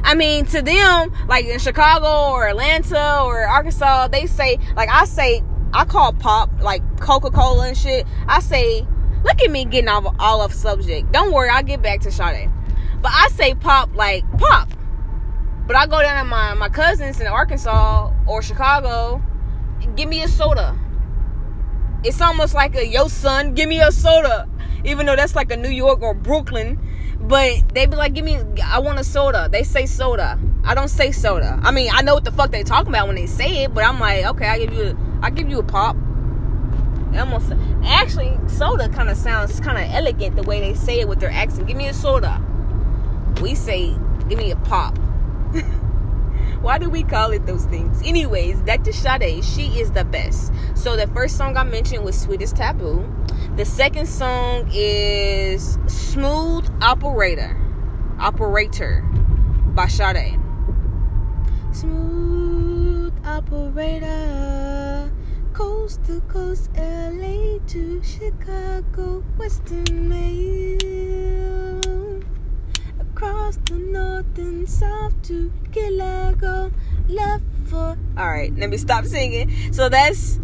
I 0.07 0.15
mean, 0.15 0.47
to 0.47 0.63
them, 0.63 1.13
like 1.27 1.47
in 1.47 1.59
Chicago 1.59 2.33
or 2.33 2.47
Atlanta 2.47 3.23
or 3.25 3.45
Arkansas, 3.45 4.07
they 4.07 4.27
say, 4.27 4.57
like 4.77 4.89
I 4.89 5.05
say, 5.05 5.43
I 5.75 5.85
call 5.85 6.13
pop 6.13 6.49
like 6.61 7.01
Coca 7.01 7.29
Cola 7.33 7.67
and 7.67 7.77
shit. 7.77 8.07
I 8.29 8.39
say, 8.39 8.87
look 9.25 9.43
at 9.43 9.51
me 9.51 9.65
getting 9.65 9.89
all, 9.89 10.15
all 10.21 10.43
off 10.43 10.55
subject. 10.55 11.11
Don't 11.11 11.33
worry, 11.33 11.49
I'll 11.49 11.65
get 11.65 11.83
back 11.83 12.03
to 12.03 12.13
Sade. 12.13 12.49
But 13.03 13.11
I 13.13 13.27
say 13.33 13.57
pop 13.57 13.97
like 13.97 14.23
pop. 14.39 14.69
But 15.67 15.75
I 15.75 15.87
go 15.87 16.01
down 16.01 16.25
to 16.25 16.31
my, 16.31 16.55
my 16.55 16.69
cousins 16.69 17.21
in 17.21 17.27
Arkansas 17.27 18.13
or 18.29 18.43
Chicago, 18.43 19.21
give 19.97 20.09
me 20.09 20.23
a 20.23 20.29
soda. 20.29 20.79
It's 22.05 22.21
almost 22.21 22.55
like 22.55 22.77
a 22.77 22.87
yo 22.87 23.09
son, 23.09 23.55
give 23.55 23.69
me 23.69 23.81
a 23.81 23.91
soda. 23.91 24.49
Even 24.87 25.07
though 25.07 25.17
that's 25.17 25.35
like 25.35 25.51
a 25.51 25.57
New 25.57 25.71
York 25.71 26.01
or 26.01 26.15
Brooklyn 26.15 26.79
but 27.21 27.75
they 27.75 27.87
be 27.87 27.97
like, 27.97 28.15
give 28.15 28.25
me, 28.25 28.39
I 28.65 28.79
want 28.79 28.99
a 28.99 29.05
soda. 29.05 29.49
They 29.51 29.65
say 29.65 29.87
soda. 29.87 30.39
I 30.65 30.75
don't 30.75 30.89
say 30.89 31.13
soda. 31.13 31.59
I 31.63 31.71
mean, 31.71 31.91
I 31.93 32.03
know 32.03 32.15
what 32.15 32.25
the 32.25 32.33
fuck 32.33 32.51
they 32.51 32.63
talking 32.63 32.89
about 32.89 33.07
when 33.07 33.17
they 33.17 33.27
say 33.27 33.65
it, 33.65 33.75
but 33.75 33.85
I'm 33.85 33.99
like, 33.99 34.25
okay, 34.27 34.47
I 34.47 34.59
give 34.59 34.73
you, 34.73 34.83
a, 34.85 35.25
I 35.25 35.31
give 35.31 35.49
you 35.49 35.59
a 35.59 35.63
pop. 35.63 35.97
Almost, 37.17 37.53
actually, 37.85 38.39
soda 38.49 38.89
kind 38.91 39.09
of 39.09 39.17
sounds 39.17 39.59
kind 39.61 39.79
of 39.79 39.85
elegant 39.93 40.37
the 40.37 40.43
way 40.43 40.61
they 40.61 40.75
say 40.75 41.01
it 41.01 41.09
with 41.09 41.19
their 41.19 41.31
accent. 41.31 41.67
Give 41.67 41.77
me 41.77 41.89
a 41.89 41.95
soda. 41.95 42.43
We 43.41 43.55
say, 43.55 43.97
give 44.29 44.39
me 44.39 44.51
a 44.51 44.57
pop. 44.57 44.99
Why 46.61 46.79
do 46.79 46.89
we 46.89 47.03
call 47.03 47.33
it 47.33 47.47
those 47.47 47.65
things? 47.67 48.01
Anyways, 48.05 48.63
to 48.63 48.93
Sade. 48.93 49.45
She 49.45 49.81
is 49.81 49.91
the 49.93 50.05
best. 50.05 50.53
So 50.75 50.97
the 50.97 51.07
first 51.09 51.37
song 51.37 51.57
I 51.57 51.65
mentioned 51.65 52.05
was 52.05 52.21
Sweetest 52.21 52.57
Taboo. 52.57 53.05
The 53.57 53.65
second 53.65 54.07
song 54.07 54.69
is 54.73 55.79
Smooth 55.87 56.69
Operator. 56.83 57.57
Operator 58.19 59.03
by 59.75 59.87
Sade. 59.87 60.39
Smooth 61.73 63.13
Operator. 63.25 65.13
Coast 65.53 66.05
to 66.05 66.21
coast, 66.23 66.71
LA 66.77 67.59
to 67.67 68.03
Chicago, 68.03 69.25
Western 69.39 70.09
male. 70.09 71.56
Across 73.47 73.71
the 73.71 73.79
north 73.79 74.39
and 74.39 74.69
south 74.69 75.23
to 75.23 75.53
Galago. 75.71 76.73
Love 77.07 77.41
for. 77.67 77.97
Alright, 78.19 78.53
let 78.57 78.71
me 78.71 78.77
stop 78.77 79.05
singing. 79.05 79.73
So 79.73 79.89
that's. 79.89 80.41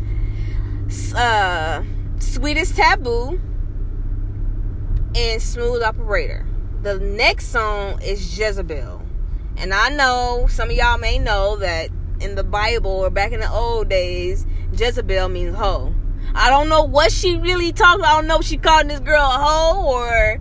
Uh 1.12 1.82
Sweetest 2.20 2.76
Taboo, 2.76 3.40
and 5.16 5.42
Smooth 5.42 5.82
Operator. 5.82 6.46
The 6.82 7.00
next 7.00 7.48
song 7.48 8.00
is 8.02 8.38
Jezebel. 8.38 9.02
And 9.56 9.74
I 9.74 9.88
know 9.88 10.46
some 10.48 10.70
of 10.70 10.76
y'all 10.76 10.96
may 10.96 11.18
know 11.18 11.56
that 11.56 11.90
in 12.20 12.36
the 12.36 12.44
Bible 12.44 12.92
or 12.92 13.10
back 13.10 13.32
in 13.32 13.40
the 13.40 13.50
old 13.50 13.88
days, 13.88 14.46
Jezebel 14.76 15.28
means 15.28 15.56
hoe. 15.56 15.92
I 16.36 16.50
don't 16.50 16.68
know 16.68 16.84
what 16.84 17.10
she 17.10 17.36
really 17.36 17.72
talking 17.72 18.02
about. 18.02 18.12
I 18.12 18.16
don't 18.18 18.28
know 18.28 18.38
if 18.38 18.46
she 18.46 18.58
calling 18.58 18.86
this 18.86 19.00
girl 19.00 19.22
a 19.22 19.38
hoe 19.38 19.86
or 19.88 20.40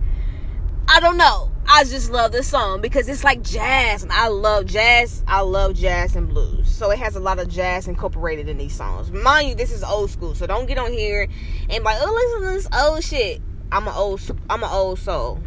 I 0.86 1.00
don't 1.00 1.16
know. 1.16 1.51
I 1.74 1.84
just 1.84 2.10
love 2.10 2.32
this 2.32 2.48
song 2.48 2.82
because 2.82 3.08
it's 3.08 3.24
like 3.24 3.40
jazz 3.42 4.02
and 4.02 4.12
I 4.12 4.28
love 4.28 4.66
jazz. 4.66 5.24
I 5.26 5.40
love 5.40 5.72
jazz 5.72 6.14
and 6.14 6.28
blues. 6.28 6.70
So 6.70 6.90
it 6.90 6.98
has 6.98 7.16
a 7.16 7.20
lot 7.20 7.38
of 7.38 7.48
jazz 7.48 7.88
incorporated 7.88 8.46
in 8.46 8.58
these 8.58 8.74
songs. 8.74 9.10
Mind 9.10 9.48
you, 9.48 9.54
this 9.54 9.72
is 9.72 9.82
old 9.82 10.10
school. 10.10 10.34
So 10.34 10.46
don't 10.46 10.66
get 10.66 10.76
on 10.76 10.92
here 10.92 11.26
and 11.70 11.82
like, 11.82 11.96
oh, 11.98 12.12
listen 12.12 12.40
to 12.46 12.54
this 12.54 12.68
old 12.78 13.02
shit. 13.02 13.40
I'm 13.72 13.88
an 13.88 13.94
old, 13.96 14.20
I'm 14.50 14.62
an 14.62 14.68
old 14.70 14.98
soul. 14.98 15.40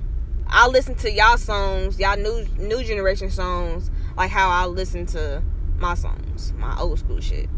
I 0.48 0.67
listen 0.67 0.96
to 0.96 1.12
y'all 1.12 1.38
songs, 1.38 2.00
y'all 2.00 2.17
new 2.17 2.44
new 2.58 2.84
generation 2.84 3.29
songs, 3.29 3.91
like 4.17 4.32
how 4.32 4.50
I 4.50 4.65
listen 4.65 5.05
to 5.08 5.44
my 5.77 5.94
songs, 5.94 6.53
my 6.53 6.75
old 6.79 6.98
school 6.98 7.22
shit. 7.22 7.51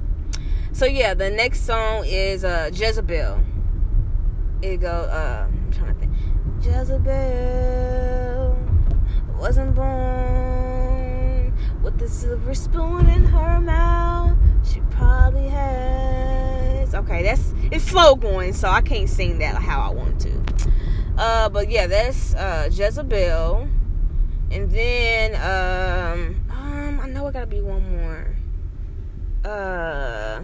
So 0.74 0.86
yeah, 0.86 1.14
the 1.14 1.30
next 1.30 1.62
song 1.66 2.04
is 2.06 2.44
uh 2.44 2.70
Jezebel. 2.74 3.40
It 4.62 4.82
go 4.82 4.90
uh 4.90 5.48
I'm 5.48 5.72
trying 5.72 5.94
to 5.94 6.00
think. 6.02 6.12
Jezebel 6.62 8.17
wasn't 9.38 9.76
born 9.76 11.54
with 11.84 11.98
the 12.00 12.10
silver 12.10 12.54
spoon 12.56 13.08
in 13.08 13.24
her 13.26 13.60
mouth. 13.60 14.38
She 14.66 14.82
probably 14.90 15.48
has. 15.48 16.96
Okay, 16.96 17.24
that's 17.24 17.54
it's 17.72 17.86
slow 17.86 18.16
going, 18.16 18.54
so 18.54 18.68
I 18.68 18.82
can't 18.82 19.10
sing 19.10 19.40
that 19.40 19.56
how 19.56 19.80
I 19.82 19.94
want 19.94 20.20
to. 20.22 20.42
Uh, 21.18 21.50
but 21.50 21.70
yeah, 21.70 21.88
that's 21.88 22.34
uh, 22.36 22.70
Jezebel, 22.72 23.68
and 24.52 24.72
then 24.72 25.36
um, 25.36 26.44
um, 26.50 27.00
I 27.00 27.08
know 27.08 27.28
I 27.28 27.32
gotta 27.32 27.48
be 27.48 27.62
one 27.62 27.90
more. 27.98 28.36
Uh, 29.46 30.44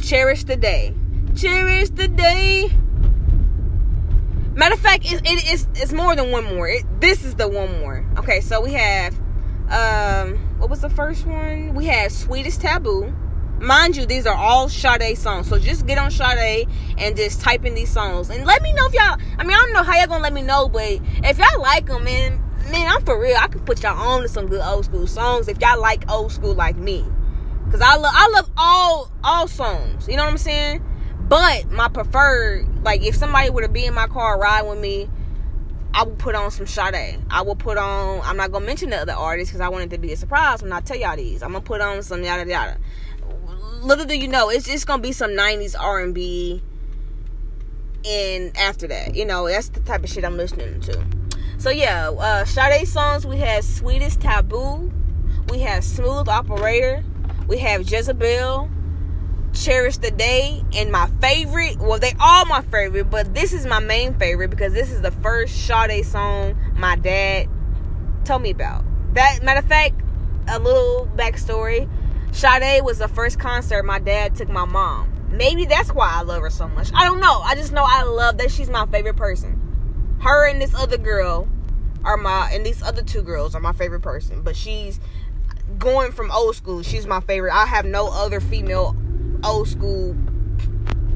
cherish 0.00 0.44
the 0.44 0.56
day. 0.56 0.94
Cherish 1.34 1.90
the 1.90 2.08
day 2.08 2.70
Matter 4.54 4.74
of 4.74 4.80
fact, 4.80 5.04
it, 5.04 5.20
it, 5.24 5.44
it's 5.46 5.68
it's 5.80 5.92
more 5.92 6.16
than 6.16 6.30
one 6.30 6.44
more. 6.44 6.68
It, 6.68 6.84
this 7.00 7.24
is 7.24 7.36
the 7.36 7.46
one 7.48 7.80
more. 7.80 8.04
Okay, 8.18 8.40
so 8.40 8.60
we 8.60 8.72
have 8.72 9.14
um 9.70 10.38
what 10.58 10.68
was 10.68 10.80
the 10.80 10.90
first 10.90 11.24
one? 11.26 11.74
We 11.74 11.86
have 11.86 12.10
Sweetest 12.10 12.60
Taboo. 12.60 13.14
Mind 13.60 13.96
you, 13.96 14.06
these 14.06 14.26
are 14.26 14.34
all 14.34 14.68
Sade 14.68 15.16
songs. 15.16 15.48
So 15.48 15.58
just 15.58 15.86
get 15.86 15.98
on 15.98 16.10
Sade 16.10 16.66
and 16.98 17.16
just 17.16 17.40
type 17.40 17.64
in 17.64 17.74
these 17.74 17.90
songs. 17.90 18.30
And 18.30 18.44
let 18.44 18.62
me 18.62 18.72
know 18.72 18.86
if 18.86 18.94
y'all 18.94 19.18
I 19.38 19.44
mean 19.44 19.56
I 19.56 19.60
don't 19.60 19.72
know 19.72 19.84
how 19.84 19.96
y'all 19.96 20.08
gonna 20.08 20.22
let 20.22 20.32
me 20.32 20.42
know, 20.42 20.68
but 20.68 20.98
if 21.24 21.38
y'all 21.38 21.60
like 21.60 21.86
them, 21.86 22.02
man, 22.02 22.42
man, 22.70 22.92
I'm 22.92 23.04
for 23.04 23.20
real. 23.20 23.36
I 23.38 23.46
can 23.46 23.60
put 23.60 23.82
y'all 23.84 23.96
on 23.96 24.22
to 24.22 24.28
some 24.28 24.48
good 24.48 24.62
old 24.62 24.86
school 24.86 25.06
songs 25.06 25.46
if 25.46 25.60
y'all 25.60 25.80
like 25.80 26.10
old 26.10 26.32
school 26.32 26.54
like 26.54 26.76
me. 26.76 27.04
Cause 27.70 27.80
I 27.80 27.94
love 27.94 28.12
I 28.16 28.28
love 28.30 28.50
all 28.56 29.12
all 29.22 29.46
songs. 29.46 30.08
You 30.08 30.16
know 30.16 30.24
what 30.24 30.32
I'm 30.32 30.38
saying? 30.38 30.82
But 31.30 31.70
my 31.70 31.86
preferred, 31.86 32.66
like 32.82 33.06
if 33.06 33.14
somebody 33.14 33.50
were 33.50 33.62
to 33.62 33.68
be 33.68 33.84
in 33.86 33.94
my 33.94 34.08
car 34.08 34.36
ride 34.36 34.62
with 34.62 34.80
me, 34.80 35.08
I 35.94 36.02
will 36.02 36.16
put 36.16 36.34
on 36.34 36.50
some 36.50 36.66
Sade. 36.66 37.20
I 37.30 37.42
will 37.42 37.54
put 37.54 37.78
on. 37.78 38.20
I'm 38.24 38.36
not 38.36 38.50
gonna 38.50 38.66
mention 38.66 38.90
the 38.90 38.96
other 38.96 39.12
artists 39.12 39.52
because 39.52 39.60
I 39.60 39.68
want 39.68 39.84
it 39.84 39.90
to 39.90 39.98
be 39.98 40.12
a 40.12 40.16
surprise 40.16 40.60
when 40.60 40.72
I 40.72 40.80
tell 40.80 40.96
y'all 40.96 41.14
these. 41.14 41.44
I'm 41.44 41.52
gonna 41.52 41.64
put 41.64 41.80
on 41.80 42.02
some 42.02 42.24
yada 42.24 42.50
yada. 42.50 42.78
Little 43.80 44.06
do 44.06 44.18
you 44.18 44.26
know, 44.26 44.50
it's 44.50 44.66
just 44.66 44.88
gonna 44.88 45.02
be 45.02 45.12
some 45.12 45.30
'90s 45.30 45.76
R&B. 45.78 46.64
And 48.04 48.56
after 48.56 48.88
that, 48.88 49.14
you 49.14 49.24
know, 49.24 49.46
that's 49.46 49.68
the 49.68 49.78
type 49.80 50.02
of 50.02 50.10
shit 50.10 50.24
I'm 50.24 50.36
listening 50.36 50.80
to. 50.80 51.04
So 51.58 51.70
yeah, 51.70 52.10
uh, 52.10 52.44
Sade 52.44 52.88
songs. 52.88 53.24
We 53.24 53.36
have 53.36 53.62
"Sweetest 53.62 54.20
Taboo," 54.20 54.90
we 55.48 55.60
have 55.60 55.84
"Smooth 55.84 56.28
Operator," 56.28 57.04
we 57.46 57.58
have 57.58 57.88
"Jezebel." 57.88 58.68
Cherish 59.60 59.98
the 59.98 60.10
day 60.10 60.64
and 60.74 60.90
my 60.90 61.06
favorite 61.20 61.76
well 61.78 61.98
they 61.98 62.14
all 62.18 62.46
my 62.46 62.62
favorite 62.62 63.10
but 63.10 63.34
this 63.34 63.52
is 63.52 63.66
my 63.66 63.78
main 63.78 64.14
favorite 64.18 64.48
because 64.48 64.72
this 64.72 64.90
is 64.90 65.02
the 65.02 65.10
first 65.10 65.54
Sade 65.66 66.04
song 66.06 66.56
my 66.76 66.96
dad 66.96 67.46
told 68.24 68.42
me 68.42 68.50
about. 68.50 68.84
That 69.14 69.42
matter 69.42 69.60
of 69.60 69.66
fact 69.66 70.00
a 70.48 70.58
little 70.58 71.08
backstory. 71.14 71.88
Sade 72.32 72.84
was 72.84 72.98
the 72.98 73.08
first 73.08 73.38
concert 73.38 73.84
my 73.84 73.98
dad 73.98 74.34
took 74.34 74.48
my 74.48 74.64
mom. 74.64 75.12
Maybe 75.30 75.66
that's 75.66 75.92
why 75.92 76.10
I 76.10 76.22
love 76.22 76.42
her 76.42 76.50
so 76.50 76.68
much. 76.68 76.90
I 76.94 77.04
don't 77.04 77.20
know. 77.20 77.40
I 77.40 77.54
just 77.54 77.72
know 77.72 77.84
I 77.86 78.04
love 78.04 78.38
that 78.38 78.50
she's 78.50 78.70
my 78.70 78.86
favorite 78.86 79.16
person. 79.16 80.16
Her 80.22 80.48
and 80.48 80.60
this 80.60 80.74
other 80.74 80.96
girl 80.96 81.48
are 82.04 82.16
my 82.16 82.50
and 82.52 82.64
these 82.64 82.82
other 82.82 83.02
two 83.02 83.20
girls 83.20 83.54
are 83.54 83.60
my 83.60 83.74
favorite 83.74 84.00
person 84.00 84.40
but 84.40 84.56
she's 84.56 85.00
going 85.78 86.12
from 86.12 86.30
old 86.30 86.56
school. 86.56 86.82
She's 86.82 87.06
my 87.06 87.20
favorite. 87.20 87.52
I 87.52 87.66
have 87.66 87.84
no 87.84 88.08
other 88.08 88.40
female 88.40 88.96
old 89.44 89.68
school 89.68 90.16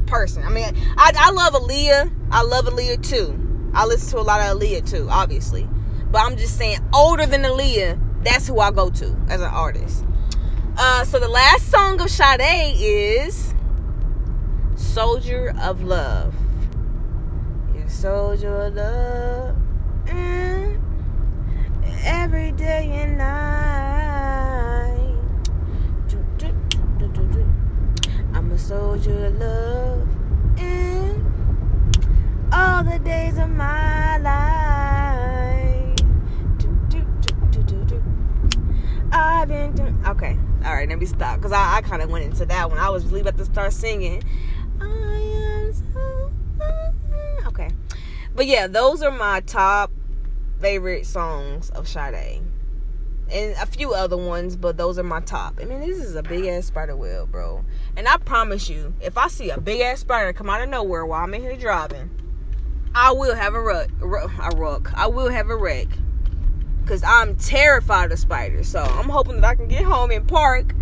person. 0.07 0.43
I 0.43 0.49
mean, 0.49 0.75
I, 0.97 1.11
I 1.15 1.31
love 1.31 1.53
Aaliyah. 1.53 2.11
I 2.31 2.41
love 2.43 2.65
Aaliyah 2.65 3.07
too. 3.07 3.39
I 3.73 3.85
listen 3.85 4.11
to 4.11 4.19
a 4.19 4.23
lot 4.23 4.39
of 4.39 4.57
Aaliyah 4.57 4.89
too, 4.89 5.07
obviously. 5.09 5.67
But 6.11 6.21
I'm 6.21 6.37
just 6.37 6.57
saying, 6.57 6.79
older 6.93 7.25
than 7.25 7.43
Aaliyah, 7.43 8.23
that's 8.23 8.47
who 8.47 8.59
I 8.59 8.71
go 8.71 8.89
to 8.89 9.17
as 9.29 9.41
an 9.41 9.51
artist. 9.51 10.05
Uh, 10.77 11.05
so 11.05 11.19
the 11.19 11.27
last 11.27 11.69
song 11.71 11.99
of 12.01 12.09
Sade 12.09 12.75
is 12.77 13.53
Soldier 14.75 15.53
of 15.61 15.83
Love. 15.83 16.33
Yeah, 17.75 17.87
Soldier 17.87 18.61
of 18.61 18.75
Love. 18.75 19.55
Mm. 20.05 20.81
Every 22.03 22.51
day 22.51 22.89
and 22.91 23.17
night 23.17 23.94
soldier 28.65 29.27
of 29.27 29.35
love. 29.37 30.07
And 30.57 31.23
all 32.51 32.83
the 32.83 32.97
days 32.97 33.37
of 33.37 33.49
my 33.49 34.17
life. 34.17 35.95
I've 39.11 39.47
been 39.47 39.73
doing. 39.73 40.03
Okay. 40.07 40.35
All 40.65 40.73
right, 40.73 40.89
let 40.89 40.97
me 40.97 41.05
stop. 41.05 41.37
Because 41.37 41.51
I, 41.51 41.75
I 41.75 41.81
kind 41.83 42.01
of 42.01 42.09
went 42.09 42.25
into 42.25 42.45
that 42.47 42.69
one. 42.69 42.79
I 42.79 42.89
was 42.89 43.05
really 43.05 43.21
about 43.21 43.37
to 43.37 43.45
start 43.45 43.71
singing. 43.71 44.23
So. 44.79 46.31
Okay. 47.45 47.69
But 48.33 48.47
yeah, 48.47 48.65
those 48.65 49.03
are 49.03 49.11
my 49.11 49.41
top 49.41 49.91
favorite 50.59 51.05
songs 51.05 51.69
of 51.69 51.87
Sade 51.87 52.41
and 53.31 53.53
a 53.53 53.65
few 53.65 53.93
other 53.93 54.17
ones, 54.17 54.55
but 54.55 54.77
those 54.77 54.99
are 54.99 55.03
my 55.03 55.19
top. 55.21 55.59
I 55.61 55.65
mean, 55.65 55.79
this 55.79 55.97
is 55.97 56.15
a 56.15 56.23
big 56.23 56.45
ass 56.45 56.65
spider 56.65 56.95
web, 56.95 57.31
bro. 57.31 57.65
And 57.97 58.07
I 58.07 58.17
promise 58.17 58.69
you, 58.69 58.93
if 59.01 59.17
I 59.17 59.27
see 59.27 59.49
a 59.49 59.59
big 59.59 59.81
ass 59.81 60.01
spider 60.01 60.31
come 60.33 60.49
out 60.49 60.61
of 60.61 60.69
nowhere 60.69 61.05
while 61.05 61.23
I'm 61.23 61.33
in 61.33 61.41
here 61.41 61.57
driving, 61.57 62.09
I 62.93 63.11
will 63.11 63.35
have 63.35 63.55
a 63.55 63.61
ruck, 63.61 63.89
a 64.01 64.55
ruck. 64.55 64.91
I 64.95 65.07
will 65.07 65.29
have 65.29 65.49
a 65.49 65.55
wreck, 65.55 65.87
cause 66.85 67.03
I'm 67.03 67.35
terrified 67.35 68.11
of 68.11 68.19
spiders. 68.19 68.67
So 68.67 68.79
I'm 68.79 69.09
hoping 69.09 69.41
that 69.41 69.47
I 69.47 69.55
can 69.55 69.67
get 69.67 69.83
home 69.83 70.11
and 70.11 70.27
park, 70.27 70.73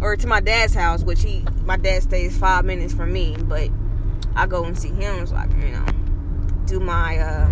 or 0.00 0.16
to 0.16 0.26
my 0.26 0.40
dad's 0.40 0.74
house, 0.74 1.02
which 1.02 1.22
he, 1.22 1.44
my 1.64 1.76
dad 1.76 2.02
stays 2.02 2.36
five 2.36 2.64
minutes 2.64 2.92
from 2.92 3.12
me, 3.12 3.36
but 3.38 3.70
I 4.34 4.46
go 4.46 4.64
and 4.64 4.78
see 4.78 4.90
him 4.90 5.26
so 5.26 5.34
I 5.34 5.46
can, 5.46 5.62
you 5.62 5.72
know, 5.72 5.86
do 6.66 6.78
my 6.78 7.18
uh, 7.18 7.48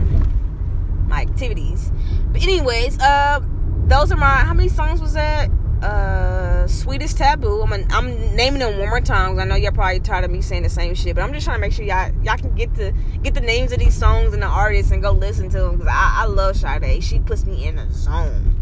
my 1.07 1.23
activities. 1.23 1.91
But 2.31 2.43
anyways, 2.43 2.99
uh 3.01 3.41
those 3.87 4.11
are 4.11 4.17
my 4.17 4.27
how 4.27 4.55
many 4.55 4.69
songs 4.69 5.01
was 5.01 5.13
that? 5.15 5.51
Uh, 5.83 6.67
sweetest 6.67 7.19
taboo. 7.19 7.61
I'm 7.61 7.73
a, 7.73 7.85
I'm 7.91 8.35
naming 8.35 8.61
them 8.61 8.79
one 8.79 8.89
more 8.89 9.01
time. 9.01 9.39
I 9.39 9.45
know 9.45 9.55
y'all 9.55 9.73
probably 9.73 10.01
tired 10.01 10.25
of 10.25 10.31
me 10.31 10.41
saying 10.41 10.63
the 10.63 10.71
same 10.71 10.95
shit, 10.95 11.15
but 11.15 11.23
I'm 11.23 11.33
just 11.35 11.45
trying 11.45 11.59
to 11.59 11.61
make 11.61 11.73
sure 11.73 11.85
y'all 11.85 12.11
y'all 12.23 12.39
can 12.39 12.55
get 12.55 12.75
the 12.75 12.95
get 13.23 13.35
the 13.35 13.43
names 13.43 13.73
of 13.73 13.79
these 13.79 13.95
songs 13.95 14.33
and 14.33 14.43
the 14.43 14.47
artists 14.47 14.91
and 14.93 15.03
go 15.03 15.13
listen 15.13 15.51
to 15.51 15.61
them 15.61 15.73
because 15.73 15.89
I, 15.89 16.23
I 16.23 16.25
love 16.25 16.57
Sade. 16.57 17.05
She 17.05 17.19
puts 17.19 17.45
me 17.45 17.67
in 17.67 17.79
a 17.79 17.93
zone, 17.93 18.57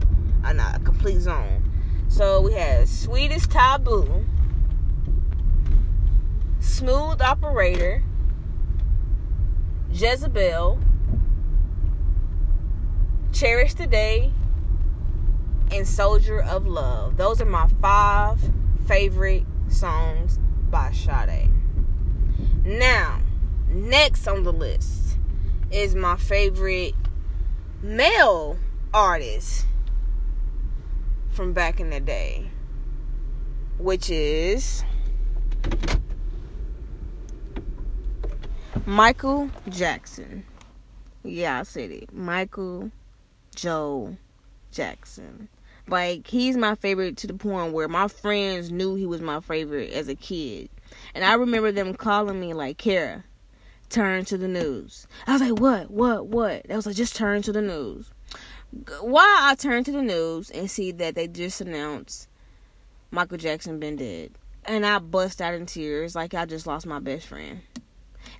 a, 0.45 0.51
a 0.51 0.81
complete 0.83 1.21
zone. 1.21 1.71
So 2.09 2.41
we 2.41 2.55
had 2.55 2.89
sweetest 2.89 3.53
taboo, 3.53 4.27
smooth 6.59 7.23
operator, 7.23 8.03
Jezebel, 9.93 10.81
cherish 13.33 13.75
the 13.75 13.87
day 13.87 14.33
and 15.73 15.89
Soldier 15.89 16.43
of 16.43 16.67
Love. 16.67 17.17
Those 17.17 17.41
are 17.41 17.47
my 17.47 17.69
five 17.81 18.39
favorite 18.87 19.45
songs 19.69 20.39
by 20.71 20.93
Sade. 20.93 21.51
Now, 22.65 23.21
next 23.69 24.27
on 24.27 24.43
the 24.43 24.53
list 24.53 25.19
is 25.71 25.95
my 25.95 26.17
favorite 26.17 26.95
male 27.83 28.59
artist 28.93 29.67
from 31.31 31.53
back 31.55 31.81
in 31.81 31.91
the 31.91 32.01
day, 32.01 32.51
which 33.79 34.11
is 34.11 34.85
Michael 38.85 39.51
Jackson. 39.69 40.45
Yeah, 41.25 41.61
I 41.61 41.63
said 41.63 41.91
it. 41.91 42.13
Michael 42.13 42.91
Joe 43.55 44.17
Jackson. 44.71 45.49
Like 45.93 46.27
he's 46.27 46.57
my 46.57 46.75
favorite 46.75 47.19
to 47.19 47.27
the 47.27 47.35
point 47.35 47.75
where 47.75 47.87
my 47.87 48.09
friends 48.09 48.73
knew 48.73 48.95
he 48.95 49.05
was 49.05 49.21
my 49.21 49.41
favorite 49.41 49.93
as 49.93 50.09
a 50.09 50.15
kid. 50.15 50.71
And 51.15 51.23
I 51.23 51.35
remember 51.35 51.71
them 51.71 51.93
calling 51.93 52.41
me 52.41 52.55
like, 52.55 52.79
Kara, 52.79 53.25
turn 53.91 54.25
to 54.25 54.39
the 54.39 54.49
news. 54.49 55.07
I 55.27 55.35
was 55.35 55.43
like, 55.43 55.61
what, 55.61 55.91
what, 55.91 56.29
what? 56.29 56.71
I 56.71 56.77
was 56.77 56.87
like, 56.87 56.97
just 56.97 57.15
turn 57.15 57.43
to 57.43 57.53
the 57.53 57.61
news. 57.61 58.11
Why 59.03 59.41
I 59.43 59.55
turned 59.55 59.85
to 59.85 59.93
the 59.93 60.01
news 60.01 60.49
and 60.49 60.71
see 60.71 60.93
that 60.93 61.15
they 61.15 61.29
just 61.29 61.61
announced 61.61 62.27
Michael 63.11 63.37
Jackson 63.37 63.79
been 63.79 63.97
dead. 63.97 64.31
And 64.65 64.87
I 64.87 64.99
bust 64.99 65.43
out 65.43 65.53
in 65.53 65.67
tears 65.67 66.15
like 66.15 66.33
I 66.33 66.47
just 66.47 66.67
lost 66.67 66.87
my 66.87 67.01
best 67.01 67.27
friend. 67.27 67.61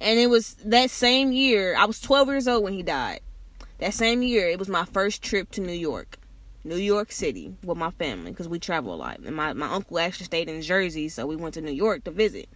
And 0.01 0.19
it 0.19 0.31
was 0.31 0.55
that 0.65 0.89
same 0.89 1.33
year, 1.33 1.77
I 1.77 1.85
was 1.85 2.01
12 2.01 2.29
years 2.29 2.49
old 2.49 2.65
when 2.65 2.73
he 2.73 2.83
died. 2.83 3.21
That 3.77 3.93
same 3.93 4.23
year, 4.23 4.49
it 4.49 4.59
was 4.59 4.71
my 4.71 4.87
first 4.87 5.23
trip 5.23 5.51
to 5.51 5.61
New 5.61 5.75
York. 5.75 6.17
New 6.65 6.77
York 6.77 7.11
City 7.13 7.55
with 7.65 7.77
my 7.77 7.91
family 7.93 8.31
because 8.31 8.49
we 8.49 8.59
travel 8.59 8.95
a 8.95 8.97
lot. 8.97 9.19
And 9.21 9.35
my, 9.35 9.53
my 9.53 9.73
uncle 9.73 9.99
actually 9.99 10.27
stayed 10.27 10.49
in 10.49 10.63
Jersey, 10.63 11.09
so 11.09 11.27
we 11.27 11.37
went 11.37 11.55
to 11.55 11.61
New 11.61 11.73
York 11.73 12.05
to 12.05 12.11
visit. 12.11 12.49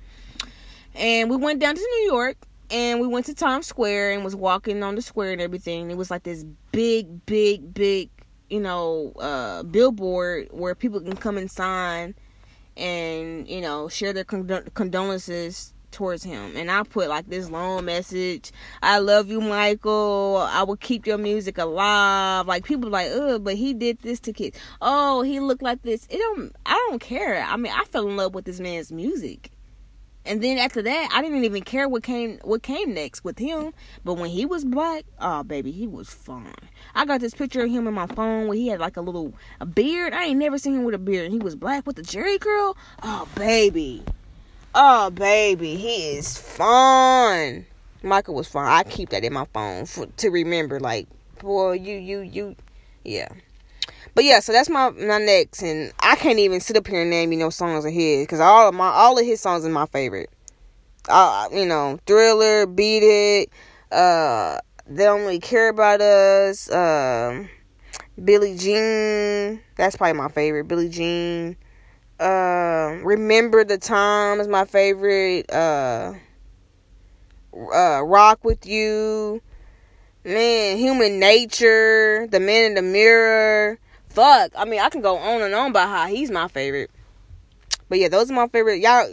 And 0.95 1.29
we 1.29 1.37
went 1.37 1.61
down 1.61 1.75
to 1.75 1.81
New 1.81 2.12
York 2.12 2.37
and 2.71 3.01
we 3.01 3.07
went 3.07 3.27
to 3.27 3.35
Times 3.35 3.66
Square 3.66 4.12
and 4.12 4.25
was 4.25 4.35
walking 4.35 4.83
on 4.83 4.95
the 4.95 5.03
square 5.03 5.33
and 5.33 5.40
everything. 5.40 5.90
It 5.90 5.97
was 5.97 6.11
like 6.11 6.23
this 6.23 6.45
big, 6.73 7.27
big, 7.27 7.75
big, 7.75 8.11
you 8.49 8.61
know, 8.61 9.12
uh, 9.19 9.62
billboard 9.64 10.49
where 10.51 10.75
people 10.75 11.01
can 11.01 11.16
come 11.16 11.37
and 11.37 11.51
sign 11.51 12.14
and, 12.77 13.49
you 13.49 13.61
know, 13.61 13.88
share 13.88 14.12
their 14.12 14.25
condolences 14.25 15.75
towards 15.96 16.22
him. 16.22 16.56
And 16.56 16.70
I 16.70 16.82
put 16.82 17.09
like 17.09 17.28
this 17.28 17.50
long 17.50 17.87
message. 17.87 18.52
I 18.82 18.98
love 18.98 19.28
you, 19.28 19.40
Michael. 19.40 20.46
I 20.48 20.62
will 20.62 20.76
keep 20.76 21.06
your 21.06 21.18
music 21.18 21.56
alive. 21.56 22.46
Like 22.46 22.64
people 22.64 22.90
like, 22.90 23.09
oh, 23.11 23.38
but 23.38 23.54
he 23.54 23.72
did 23.72 23.98
this 24.00 24.20
to 24.20 24.32
kids. 24.32 24.59
Oh, 24.82 25.22
he 25.22 25.40
looked 25.40 25.62
like 25.62 25.82
this. 25.82 26.06
It 26.11 26.18
don't 26.18 26.54
I 26.66 26.87
don't 26.90 27.00
care. 27.00 27.42
I 27.42 27.56
mean, 27.56 27.72
I 27.74 27.85
fell 27.85 28.06
in 28.06 28.16
love 28.16 28.35
with 28.35 28.44
this 28.44 28.61
man's 28.61 28.92
music. 28.92 29.50
And 30.26 30.42
then 30.42 30.59
after 30.59 30.82
that, 30.82 31.09
I 31.14 31.22
didn't 31.22 31.44
even 31.44 31.62
care 31.62 31.88
what 31.88 32.02
came 32.02 32.38
what 32.42 32.62
came 32.62 32.92
next 32.92 33.24
with 33.24 33.38
him. 33.38 33.72
But 34.04 34.14
when 34.14 34.28
he 34.28 34.44
was 34.44 34.64
black, 34.64 35.04
oh 35.18 35.44
baby, 35.44 35.70
he 35.70 35.87
was 35.87 36.11
fine. 36.11 36.52
I 36.94 37.06
got 37.06 37.20
this 37.20 37.35
picture 37.35 37.62
of 37.62 37.70
him 37.70 37.87
in 37.87 37.94
my 37.94 38.06
phone 38.06 38.48
where 38.48 38.56
he 38.56 38.68
had 38.68 38.80
like 38.80 38.98
a 38.98 39.00
little 39.00 39.32
a 39.61 39.66
beard. 39.66 40.12
I 40.12 40.24
ain't 40.24 40.38
never 40.38 40.59
seen 40.59 40.74
him 40.74 40.85
with 40.85 40.94
a 40.94 40.98
beard. 40.98 41.24
And 41.24 41.32
he 41.32 41.38
was 41.38 41.56
black 41.56 41.87
with 41.87 41.96
the 41.96 42.02
Jheri 42.02 42.38
curl. 42.38 42.76
Oh 43.02 43.26
baby. 43.35 44.02
Oh, 44.78 45.08
baby, 45.08 45.76
he 45.76 46.18
is 46.18 46.36
fun. 46.36 47.64
Michael 48.02 48.34
was 48.34 48.46
fun. 48.46 48.66
I 48.66 48.82
keep 48.82 49.08
that 49.08 49.24
in 49.24 49.32
my 49.32 49.46
phone 49.46 49.86
for, 49.86 50.04
to 50.04 50.28
remember. 50.28 50.78
Like, 50.78 51.08
boy, 51.38 51.72
you, 51.72 51.96
you, 51.96 52.20
you, 52.20 52.56
yeah. 53.02 53.28
But 54.14 54.24
yeah, 54.24 54.40
so 54.40 54.52
that's 54.52 54.68
my 54.68 54.90
my 54.90 55.16
next, 55.16 55.62
and 55.62 55.94
I 56.00 56.16
can't 56.16 56.38
even 56.38 56.60
sit 56.60 56.76
up 56.76 56.86
here 56.86 57.00
and 57.00 57.10
name 57.10 57.32
you 57.32 57.38
know 57.38 57.48
songs 57.48 57.86
of 57.86 57.92
his 57.92 58.24
because 58.24 58.38
all 58.38 58.68
of 58.68 58.74
my 58.74 58.88
all 58.88 59.18
of 59.18 59.24
his 59.24 59.40
songs 59.40 59.64
are 59.64 59.70
my 59.70 59.86
favorite. 59.86 60.28
Uh, 61.08 61.48
you 61.50 61.64
know, 61.64 61.98
Thriller, 62.06 62.66
Beat 62.66 63.02
It, 63.02 63.50
uh, 63.90 64.58
They 64.86 65.08
Really 65.08 65.38
Care 65.38 65.70
About 65.70 66.02
Us, 66.02 66.68
uh, 66.68 67.46
Billie 68.22 68.58
Jean. 68.58 69.58
That's 69.76 69.96
probably 69.96 70.18
my 70.18 70.28
favorite. 70.28 70.68
Billie 70.68 70.90
Jean. 70.90 71.56
Uh, 72.18 72.98
Remember 73.02 73.64
the 73.64 73.79
Time 73.79 74.40
is 74.40 74.48
my 74.48 74.64
favorite. 74.64 75.50
Uh, 75.52 76.14
uh, 77.55 78.02
Rock 78.02 78.44
with 78.44 78.66
You. 78.66 79.42
Man, 80.24 80.79
Human 80.79 81.18
Nature. 81.18 82.26
The 82.31 82.40
Man 82.40 82.64
in 82.64 82.74
the 82.74 82.83
Mirror. 82.83 83.79
Fuck. 84.09 84.52
I 84.57 84.64
mean, 84.64 84.81
I 84.81 84.88
can 84.88 85.02
go 85.02 85.18
on 85.18 85.42
and 85.42 85.55
on 85.55 85.70
about 85.70 85.88
how 85.88 86.07
he's 86.07 86.31
my 86.31 86.48
favorite. 86.48 86.90
But 87.88 87.98
yeah, 87.98 88.09
those 88.09 88.31
are 88.31 88.35
my 88.35 88.48
favorite. 88.48 88.81
Y'all, 88.81 89.07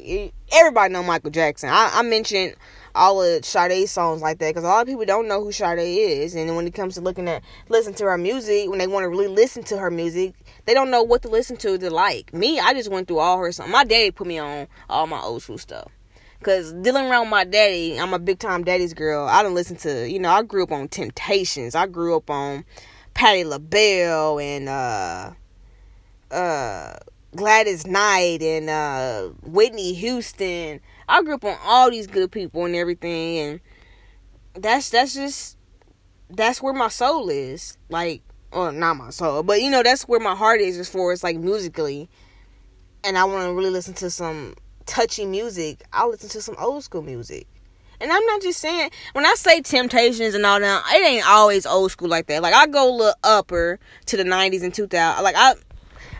everybody 0.52 0.94
know 0.94 1.04
Michael 1.04 1.30
Jackson. 1.30 1.70
I, 1.70 1.92
I 1.94 2.02
mentioned 2.02 2.56
all 2.96 3.22
of 3.22 3.46
Sade 3.46 3.88
songs 3.90 4.22
like 4.22 4.40
that 4.40 4.50
because 4.50 4.64
a 4.64 4.68
lot 4.68 4.82
of 4.82 4.88
people 4.88 5.06
don't 5.06 5.28
know 5.28 5.44
who 5.44 5.52
Sade 5.52 5.80
is, 5.80 6.36
and 6.36 6.56
when 6.56 6.68
it 6.68 6.74
comes 6.74 6.96
to 6.96 7.02
looking 7.02 7.28
at 7.28 7.44
listen 7.70 7.94
to 7.96 8.06
her 8.06 8.18
music, 8.18 8.70
when 8.70 8.80
they 8.80 8.88
want 8.88 9.04
to 9.04 9.10
really 9.10 9.28
listen 9.28 9.64
to 9.64 9.78
her 9.78 9.90
music, 9.90 10.34
they 10.66 10.74
don't 10.74 10.92
know 10.92 11.04
what 11.04 11.22
to 11.24 11.30
listen 11.30 11.58
to 11.58 11.78
to 11.78 11.90
like. 11.90 12.34
Me, 12.34 12.60
I 12.60 12.74
just 12.74 12.92
went 12.92 13.08
through 13.08 13.20
all 13.20 13.38
her 13.40 13.52
songs. 13.52 13.72
My 13.72 13.84
daddy 13.84 14.12
put 14.12 14.28
me 14.28 14.40
on 14.40 14.68
all 14.90 15.08
my 15.08 15.20
old 15.20 15.42
school 15.42 15.58
stuff. 15.58 15.92
Cause 16.44 16.74
dealing 16.74 17.06
around 17.06 17.30
my 17.30 17.46
daddy, 17.46 17.98
I'm 17.98 18.14
a 18.14 18.20
big 18.20 18.38
time 18.38 18.66
daddy's 18.66 18.94
girl. 18.94 19.28
I 19.30 19.44
don't 19.44 19.56
listen 19.56 19.78
to, 19.78 20.10
you 20.10 20.20
know, 20.20 20.30
I 20.30 20.44
grew 20.44 20.64
up 20.64 20.74
on 20.74 20.90
Temptations. 20.90 21.74
I 21.74 21.88
grew 21.88 22.18
up 22.18 22.30
on 22.30 22.66
Patti 23.14 23.46
LaBelle 23.46 24.40
and 24.40 24.68
uh 24.68 25.32
uh 26.32 26.96
Gladys 27.36 27.86
Knight 27.86 28.42
and 28.42 28.70
uh 28.70 29.30
Whitney 29.44 29.94
Houston. 29.94 30.80
I 31.08 31.22
grew 31.24 31.36
up 31.36 31.46
on 31.46 31.58
all 31.64 31.90
these 31.90 32.08
good 32.08 32.32
people 32.32 32.66
and 32.66 32.76
everything 32.76 33.38
and 33.40 33.60
that's 34.56 34.90
that's 34.90 35.14
just 35.14 35.58
that's 36.30 36.62
where 36.62 36.74
my 36.74 36.88
soul 36.88 37.30
is. 37.30 37.78
Like 37.90 38.24
well, 38.52 38.72
not 38.72 38.98
my 38.98 39.10
soul, 39.10 39.44
but 39.44 39.62
you 39.62 39.72
know, 39.72 39.82
that's 39.84 40.04
where 40.04 40.20
my 40.20 40.36
heart 40.36 40.62
is 40.62 40.78
as 40.78 40.90
far 40.90 41.12
as 41.12 41.24
like 41.24 41.38
musically. 41.38 42.10
And 43.04 43.18
I 43.18 43.26
want 43.26 43.46
to 43.48 43.54
really 43.54 43.72
listen 43.72 43.94
to 43.96 44.10
some 44.10 44.56
touchy 44.86 45.26
music. 45.26 45.84
I'll 45.92 46.10
listen 46.10 46.30
to 46.30 46.42
some 46.42 46.56
old 46.60 46.84
school 46.84 47.02
music. 47.02 47.48
And 48.00 48.12
I'm 48.12 48.26
not 48.26 48.42
just 48.42 48.60
saying 48.60 48.92
when 49.14 49.26
I 49.26 49.34
say 49.36 49.62
Temptations 49.62 50.36
and 50.36 50.46
all 50.46 50.60
that, 50.60 50.84
it 50.94 51.06
ain't 51.06 51.28
always 51.28 51.66
old 51.66 51.92
school 51.92 52.10
like 52.10 52.28
that. 52.28 52.42
Like 52.42 52.54
I 52.54 52.68
go 52.68 52.90
a 52.90 52.96
little 52.96 53.16
upper 53.24 53.80
to 54.08 54.18
the 54.18 54.24
90s 54.24 54.64
and 54.64 54.74
2000. 54.74 55.24
Like 55.24 55.36
I 55.38 55.56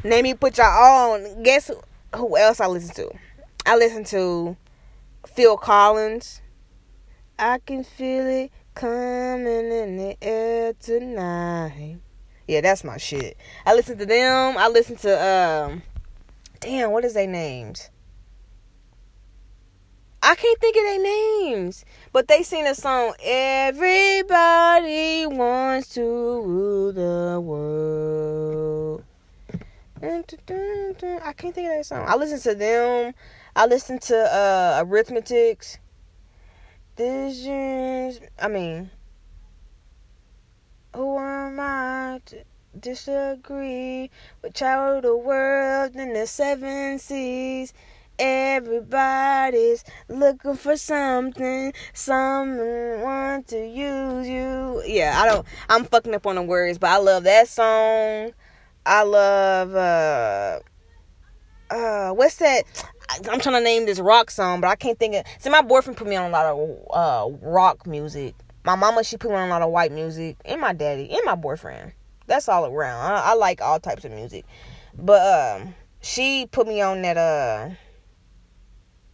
name 0.04 0.24
me 0.24 0.34
put 0.34 0.58
y'all 0.58 1.14
on. 1.14 1.44
Guess 1.44 1.72
who 2.16 2.38
else 2.38 2.60
I 2.60 2.68
listen 2.68 2.96
to? 2.96 3.12
I 3.66 3.76
listen 3.76 4.04
to 4.06 4.58
Phil 5.26 5.58
Collins. 5.58 6.42
I 7.40 7.60
can 7.60 7.84
feel 7.84 8.28
it 8.28 8.52
coming 8.76 9.72
in 9.72 9.98
the 9.98 10.18
air 10.22 10.74
tonight. 10.74 11.98
Yeah, 12.48 12.62
that's 12.62 12.84
my 12.84 12.98
shit. 12.98 13.38
I 13.66 13.74
listen 13.74 13.98
to 13.98 14.06
them. 14.06 14.58
I 14.58 14.68
listen 14.68 14.96
to 14.98 15.26
um 15.26 15.82
damn, 16.60 16.92
what 16.92 17.06
is 17.06 17.14
their 17.14 17.28
names? 17.28 17.90
I 20.22 20.36
can't 20.36 20.60
think 20.60 20.76
of 20.78 20.84
their 20.84 21.04
names. 21.04 21.84
But 22.14 22.30
they 22.30 22.44
sing 22.44 22.66
a 22.66 22.76
song, 22.76 23.14
Everybody 23.22 25.26
Wants 25.28 25.90
to 25.96 26.02
Rule 26.02 26.94
the 26.94 27.42
World. 27.42 28.63
I 30.04 31.34
can't 31.38 31.56
think 31.56 31.70
of 31.70 31.78
that 31.78 31.86
song. 31.86 32.06
I 32.06 32.18
listen 32.18 32.40
to 32.52 32.56
them. 32.56 33.14
I 33.56 33.66
listen 33.68 34.00
to 34.00 34.18
uh 34.18 34.84
Eurythmics. 34.84 35.78
Visions. 36.98 38.20
I 38.38 38.50
mean, 38.50 38.92
who 40.94 41.18
am 41.18 41.58
I 41.58 42.20
to 42.26 42.44
disagree? 42.78 44.10
We 44.44 44.50
travel 44.54 45.00
the 45.00 45.16
world 45.16 45.96
in 45.96 46.12
the 46.14 46.28
seven 46.28 47.00
seas. 47.00 47.74
Everybody's 48.20 49.86
looking 50.10 50.56
for 50.56 50.76
something, 50.76 51.74
someone 51.94 53.44
to 53.44 53.58
use 53.58 54.28
you. 54.28 54.84
Yeah, 54.86 55.20
I 55.20 55.26
don't. 55.28 55.48
I'm 55.70 55.86
fucking 55.86 56.14
up 56.14 56.28
on 56.28 56.36
the 56.36 56.44
words, 56.44 56.78
but 56.78 56.90
I 56.90 56.98
love 56.98 57.24
that 57.24 57.48
song. 57.48 58.34
I 58.86 59.04
love 59.04 59.76
uh 59.76 60.60
uh 61.74 62.12
what's 62.14 62.36
that? 62.38 62.64
I'm 63.30 63.40
trying 63.40 63.56
to 63.56 63.64
name 63.64 63.86
this 63.86 64.00
rock 64.00 64.32
song, 64.32 64.62
but 64.62 64.68
I 64.68 64.76
can't 64.76 64.98
think 64.98 65.16
of. 65.16 65.26
See, 65.40 65.50
my 65.50 65.62
boyfriend 65.62 65.98
put 65.98 66.08
me 66.08 66.16
on 66.16 66.30
a 66.30 66.34
lot 66.34 66.46
of 66.46 66.80
uh, 66.92 67.38
rock 67.42 67.86
music. 67.86 68.34
My 68.66 68.76
mama, 68.76 69.04
she 69.04 69.18
put 69.18 69.30
me 69.30 69.38
on 69.38 69.48
a 69.48 69.52
lot 69.52 69.62
of 69.62 69.72
white 69.72 69.92
music, 69.92 70.38
and 70.46 70.62
my 70.62 70.74
daddy, 70.74 71.10
and 71.12 71.22
my 71.26 71.36
boyfriend. 71.36 71.94
That's 72.28 72.48
all 72.48 72.66
around. 72.66 73.12
I, 73.12 73.32
I 73.32 73.34
like 73.36 73.62
all 73.62 73.80
types 73.80 74.06
of 74.06 74.12
music, 74.12 74.46
but 74.98 75.62
um, 75.62 75.76
she 76.02 76.48
put 76.52 76.68
me 76.68 76.82
on 76.82 77.02
that 77.02 77.18
uh 77.18 77.70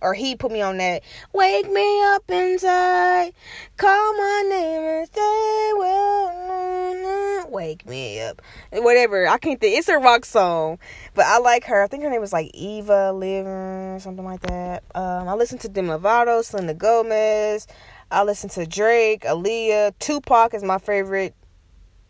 or 0.01 0.13
he 0.13 0.35
put 0.35 0.51
me 0.51 0.61
on 0.61 0.77
that 0.77 1.03
wake 1.33 1.69
me 1.71 2.03
up 2.13 2.23
inside. 2.29 3.33
Call 3.77 4.13
my 4.13 4.45
name 4.49 4.81
and 4.81 5.07
say 5.13 5.71
well 5.75 7.49
wake 7.49 7.85
me 7.87 8.21
up. 8.21 8.41
Whatever. 8.71 9.27
I 9.27 9.37
can't 9.37 9.59
think 9.59 9.77
it's 9.77 9.89
a 9.89 9.97
rock 9.97 10.25
song 10.25 10.77
but 11.13 11.25
i 11.25 11.37
like 11.39 11.65
her. 11.65 11.83
I 11.83 11.87
think 11.87 12.03
her 12.03 12.09
name 12.09 12.21
was 12.21 12.33
like 12.33 12.51
eva 12.53 13.11
living 13.11 13.99
something 13.99 14.25
like 14.25 14.41
that. 14.41 14.83
Um, 14.95 15.27
i 15.27 15.33
listen 15.33 15.57
to 15.59 15.69
demi 15.69 15.89
lovato 15.89 16.43
selena 16.43 16.73
gomez. 16.73 17.67
I 18.11 18.23
listen 18.23 18.49
to 18.51 18.65
drake 18.65 19.23
aaliyah. 19.23 19.93
Tupac 19.99 20.53
is 20.53 20.63
my 20.63 20.77
favorite 20.77 21.35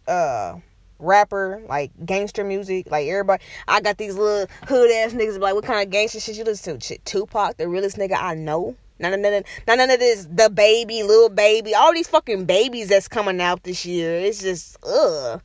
uh 0.07 0.59
rapper, 0.99 1.61
like 1.67 1.91
gangster 2.05 2.43
music. 2.43 2.91
Like 2.91 3.07
everybody, 3.07 3.43
I 3.67 3.81
got 3.81 3.97
these 3.97 4.15
little 4.15 4.47
hood 4.67 4.91
ass 4.91 5.13
niggas. 5.13 5.39
Like, 5.39 5.55
what 5.55 5.65
kind 5.65 5.81
of 5.81 5.89
gangster 5.89 6.19
shit 6.19 6.37
you 6.37 6.43
listen 6.43 6.79
to? 6.79 6.85
Shit, 6.85 7.05
Tupac, 7.05 7.57
the 7.57 7.67
realest 7.67 7.97
nigga 7.97 8.17
I 8.19 8.35
know. 8.35 8.75
None 8.99 9.13
of, 9.13 9.19
none, 9.21 9.33
of, 9.33 9.45
none 9.65 9.79
of 9.79 9.99
this, 9.99 10.25
DaBaby, 10.25 11.07
little 11.07 11.29
baby, 11.29 11.73
all 11.73 11.93
these 11.93 12.09
fucking 12.09 12.43
babies 12.43 12.89
that's 12.89 13.07
coming 13.07 13.39
out 13.39 13.63
this 13.63 13.85
year. 13.85 14.13
It's 14.19 14.41
just, 14.41 14.75
ugh. 14.83 15.41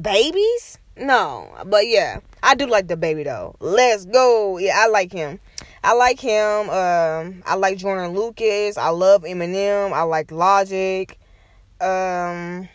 Babies? 0.00 0.78
No, 0.98 1.50
but 1.66 1.86
yeah, 1.86 2.20
I 2.42 2.54
do 2.54 2.66
like 2.66 2.86
DaBaby 2.86 3.24
though. 3.24 3.54
Let's 3.60 4.06
go. 4.06 4.56
Yeah, 4.58 4.76
I 4.78 4.88
like 4.88 5.12
him. 5.12 5.40
I 5.84 5.92
like 5.92 6.18
him. 6.18 6.70
Um, 6.70 7.42
I 7.46 7.54
like 7.56 7.76
Joyner 7.76 8.08
Lucas. 8.08 8.78
I 8.78 8.88
love 8.88 9.22
Eminem. 9.22 9.92
I 9.92 10.02
like 10.02 10.32
Logic. 10.32 11.18
Um, 11.80 12.68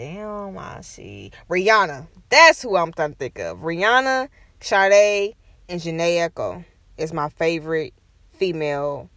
Damn, 0.00 0.56
I 0.56 0.80
see. 0.80 1.30
Rihanna. 1.50 2.06
That's 2.30 2.62
who 2.62 2.74
I'm 2.74 2.90
trying 2.90 3.10
to 3.10 3.18
think 3.18 3.38
of. 3.38 3.58
Rihanna, 3.58 4.30
Sade, 4.58 5.34
and 5.68 5.78
Jhené 5.78 6.26
Aiko 6.26 6.64
is 6.96 7.12
my 7.12 7.28
favorite 7.28 7.92
female. 8.32 9.10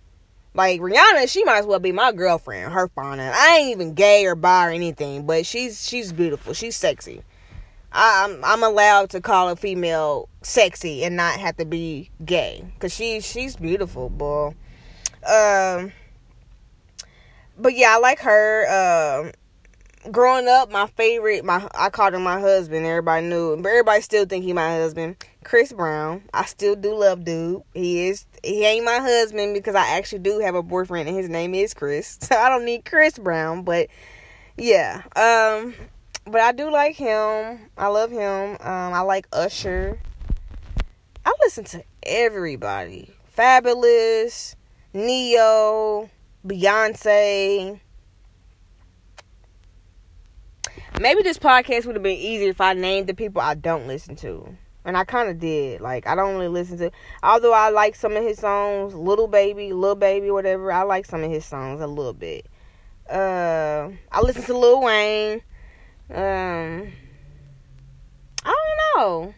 Like 0.54 0.82
Rihanna, 0.82 1.32
she 1.32 1.46
might 1.46 1.60
as 1.60 1.66
well 1.66 1.80
be 1.80 1.94
my 1.94 2.12
girlfriend. 2.12 2.74
Her 2.74 2.90
fine. 2.90 3.22
I 3.22 3.60
ain't 3.62 3.72
even 3.72 3.94
gay 3.94 4.26
or 4.26 4.36
bi 4.36 4.68
or 4.68 4.72
anything, 4.72 5.26
but 5.26 5.46
she's 5.46 5.88
she's 5.88 6.12
beautiful. 6.12 6.54
She's 6.54 6.76
sexy. 6.76 7.24
I'm, 7.94 8.44
I'm 8.44 8.62
allowed 8.62 9.10
to 9.12 9.22
call 9.22 9.48
a 9.48 9.56
female 9.56 10.28
sexy 10.42 11.06
and 11.06 11.16
not 11.16 11.40
have 11.40 11.56
to 11.58 11.66
be 11.66 12.10
gay 12.26 12.62
because 12.74 12.94
she 12.94 13.22
she's 13.22 13.56
beautiful, 13.56 14.10
boy. 14.10 14.48
Um, 15.26 15.94
but 17.58 17.74
yeah, 17.74 17.96
I 17.96 18.00
like 18.00 18.20
her. 18.20 19.22
Um, 19.24 19.32
growing 20.12 20.48
up, 20.48 20.72
my 20.72 20.88
favorite, 20.88 21.46
my 21.46 21.68
I 21.74 21.90
called 21.90 22.14
him 22.14 22.24
my 22.24 22.40
husband. 22.40 22.86
Everybody 22.86 23.28
knew, 23.28 23.58
but 23.58 23.70
everybody 23.70 24.02
still 24.02 24.26
think 24.26 24.44
he 24.44 24.54
my 24.54 24.76
husband. 24.76 25.16
Chris 25.44 25.74
Brown. 25.74 26.24
I 26.34 26.46
still 26.46 26.76
do 26.76 26.96
love 26.96 27.26
dude. 27.26 27.64
He 27.74 28.08
is. 28.08 28.26
He 28.44 28.66
ain't 28.66 28.86
my 28.86 29.00
husband 29.00 29.54
because 29.54 29.76
I 29.76 29.88
actually 29.98 30.20
do 30.20 30.40
have 30.40 30.56
a 30.56 30.64
boyfriend 30.64 31.08
and 31.08 31.18
his 31.18 31.30
name 31.30 31.54
is 31.54 31.74
Chris. 31.74 32.20
So 32.34 32.36
I 32.36 32.50
don't 32.50 32.66
need 32.66 32.86
Chris 32.86 33.20
Brown, 33.20 33.64
but 33.64 33.90
yeah. 34.58 35.04
Um, 35.16 35.76
but 36.26 36.42
I 36.42 36.52
do 36.52 36.72
like 36.72 36.96
him. 36.96 37.70
I 37.78 37.88
love 37.88 38.12
him. 38.12 38.58
Um, 38.60 38.94
I 38.94 39.02
like 39.02 39.28
Usher. 39.34 40.00
I 41.26 41.34
listen 41.42 41.64
to 41.66 41.84
everybody. 42.04 43.14
Fabolous, 43.38 44.56
Ne-Yo, 44.94 46.10
Beyonce. 46.46 47.80
Maybe 51.00 51.24
this 51.24 51.38
podcast 51.38 51.86
would 51.86 51.96
have 51.96 52.04
been 52.04 52.18
easier 52.18 52.50
if 52.50 52.62
I 52.62 52.74
named 52.74 53.08
the 53.08 53.14
people 53.14 53.42
I 53.42 53.56
don't 53.56 53.88
listen 53.88 54.16
to. 54.18 54.56
And 54.86 54.98
I 54.98 55.04
kind 55.04 55.30
of 55.30 55.40
did. 55.40 55.82
Like, 55.82 56.06
I 56.08 56.16
don't 56.16 56.36
really 56.36 56.48
listen 56.50 56.78
to. 56.80 56.92
Although 57.24 57.54
I 57.54 57.70
like 57.70 57.96
some 57.96 58.16
of 58.16 58.24
his 58.24 58.38
songs, 58.38 58.94
Little 58.94 59.28
Baby, 59.28 59.74
Little 59.74 59.96
Baby, 59.96 60.30
whatever. 60.30 60.72
I 60.72 60.84
like 60.84 61.06
some 61.06 61.24
of 61.24 61.32
his 61.32 61.46
songs 61.46 61.82
a 61.82 61.88
little 61.88 62.14
bit. 62.14 62.46
Uh, 63.10 63.90
I 64.12 64.22
listen 64.22 64.44
to 64.44 64.58
Lil 64.58 64.82
Wayne. 64.82 65.42
Um, 66.10 66.92
I 68.46 68.56
don't 68.96 68.98
know 68.98 69.34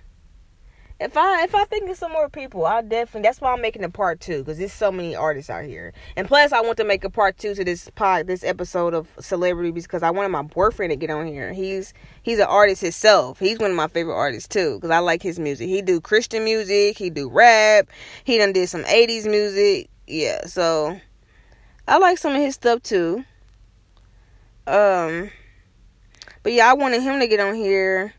if 0.97 1.17
I 1.17 1.43
if 1.43 1.53
I 1.53 1.65
think 1.65 1.89
of 1.89 1.97
some 1.97 2.13
more 2.13 2.29
people, 2.29 2.65
I 2.65 2.81
definitely 2.81 3.27
that's 3.27 3.41
why 3.41 3.51
I'm 3.51 3.61
making 3.61 3.83
a 3.83 3.89
part 3.89 4.21
two 4.21 4.39
because 4.39 4.57
there's 4.57 4.71
so 4.71 4.93
many 4.93 5.13
artists 5.13 5.49
out 5.49 5.65
here, 5.65 5.93
and 6.15 6.25
plus 6.25 6.53
I 6.53 6.61
want 6.61 6.77
to 6.77 6.85
make 6.85 7.03
a 7.03 7.09
part 7.09 7.37
two 7.37 7.53
to 7.53 7.65
this 7.65 7.89
pod 7.95 8.27
this 8.27 8.45
episode 8.45 8.93
of 8.93 9.09
celebrity 9.19 9.71
because 9.71 10.03
I 10.03 10.11
wanted 10.11 10.29
my 10.29 10.43
boyfriend 10.43 10.91
to 10.91 10.95
get 10.95 11.09
on 11.09 11.27
here. 11.27 11.51
He's 11.51 11.93
he's 12.23 12.39
an 12.39 12.45
artist 12.45 12.81
himself. 12.81 13.39
He's 13.39 13.59
one 13.59 13.71
of 13.71 13.75
my 13.75 13.89
favorite 13.89 14.15
artists 14.15 14.47
too 14.47 14.75
because 14.75 14.89
I 14.89 14.99
like 14.99 15.21
his 15.21 15.37
music. 15.37 15.67
He 15.67 15.81
do 15.81 15.99
Christian 15.99 16.45
music, 16.45 16.97
he 16.97 17.09
do 17.09 17.29
rap, 17.29 17.89
he 18.23 18.37
done 18.37 18.53
did 18.53 18.69
some 18.69 18.85
'80s 18.85 19.29
music. 19.29 19.89
Yeah, 20.07 20.45
so 20.45 20.99
I 21.89 21.97
like 21.97 22.17
some 22.19 22.35
of 22.35 22.41
his 22.41 22.55
stuff 22.55 22.81
too. 22.83 23.25
Um, 24.65 25.29
but 26.41 26.53
yeah, 26.53 26.69
I 26.69 26.73
wanted 26.73 27.01
him 27.01 27.19
to 27.19 27.27
get 27.27 27.41
on 27.41 27.53
here 27.53 28.13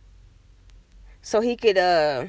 so 1.23 1.41
he 1.41 1.57
could 1.57 1.79
uh 1.79 2.27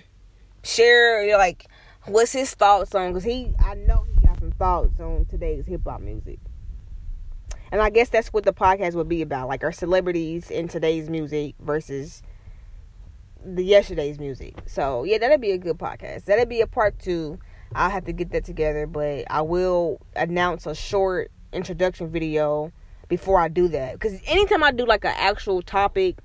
share 0.68 1.38
like 1.38 1.66
what's 2.06 2.32
his 2.32 2.54
thoughts 2.54 2.94
on 2.94 3.12
because 3.12 3.24
he 3.24 3.54
I 3.64 3.76
know 3.76 4.06
he 4.14 4.28
got 4.28 4.40
some 4.40 4.52
thoughts 4.52 5.00
on 5.00 5.26
today's 5.26 5.66
hip 5.66 5.82
hop 5.86 6.02
music. 6.02 6.40
And 7.72 7.82
I 7.82 7.90
guess 7.90 8.10
that's 8.10 8.30
what 8.30 8.46
the 8.46 8.54
podcast 8.54 8.94
would 8.94 9.10
be 9.10 9.22
about, 9.22 9.50
like 9.50 9.64
our 9.64 9.74
celebrities 9.74 10.50
in 10.50 10.70
today's 10.70 11.10
music 11.10 11.56
versus 11.60 12.22
the 13.44 13.64
yesterday's 13.64 14.20
music. 14.20 14.56
So 14.68 15.04
yeah, 15.04 15.18
that'd 15.18 15.42
be 15.42 15.52
a 15.52 15.58
good 15.58 15.78
podcast. 15.78 16.26
That'd 16.26 16.50
be 16.50 16.62
a 16.62 16.68
part 16.68 16.98
two. 17.00 17.40
I'll 17.76 17.90
have 17.90 18.06
to 18.06 18.14
get 18.14 18.32
that 18.32 18.46
together, 18.46 18.88
but 18.88 19.26
I 19.30 19.42
will 19.42 20.00
announce 20.16 20.66
a 20.66 20.74
short 20.74 21.32
introduction 21.52 22.10
video 22.10 22.72
before 23.10 23.40
I 23.40 23.50
do 23.50 23.68
that. 23.70 23.94
Because 23.94 24.20
anytime 24.26 24.64
I 24.64 24.72
do 24.72 24.86
like 24.86 25.04
an 25.04 25.14
actual 25.16 25.62
topic 25.62 26.20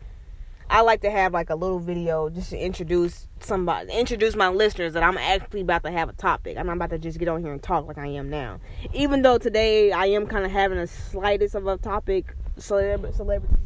I 0.73 0.81
like 0.81 1.03
to 1.03 1.11
have 1.11 1.35
like 1.35 1.51
a 1.51 1.55
little 1.55 1.79
video 1.79 2.31
just 2.31 2.49
to 2.49 2.59
introduce 2.59 3.29
somebody, 3.41 3.93
introduce 3.93 4.35
my 4.35 4.49
listeners 4.49 4.95
that 4.95 5.03
I'm 5.03 5.19
actually 5.19 5.61
about 5.61 5.85
to 5.85 5.91
have 5.91 6.09
a 6.09 6.15
topic. 6.15 6.57
I'm 6.57 6.65
not 6.65 6.77
about 6.77 6.89
to 6.91 6.99
just 6.99 7.19
get 7.19 7.29
on 7.29 7.43
here 7.43 7.53
and 7.53 7.63
talk 7.63 7.87
like 7.87 7.99
I 7.99 8.07
am 8.07 8.31
now. 8.31 8.59
Even 8.95 9.21
though 9.21 9.37
today 9.37 9.93
I 9.93 10.07
am 10.07 10.27
kind 10.27 10.47
of 10.47 10.51
having 10.51 10.79
a 10.79 10.87
slightest 10.87 11.55
of 11.55 11.67
a 11.67 11.77
topic, 11.77 12.35
celebrity, 12.57 13.15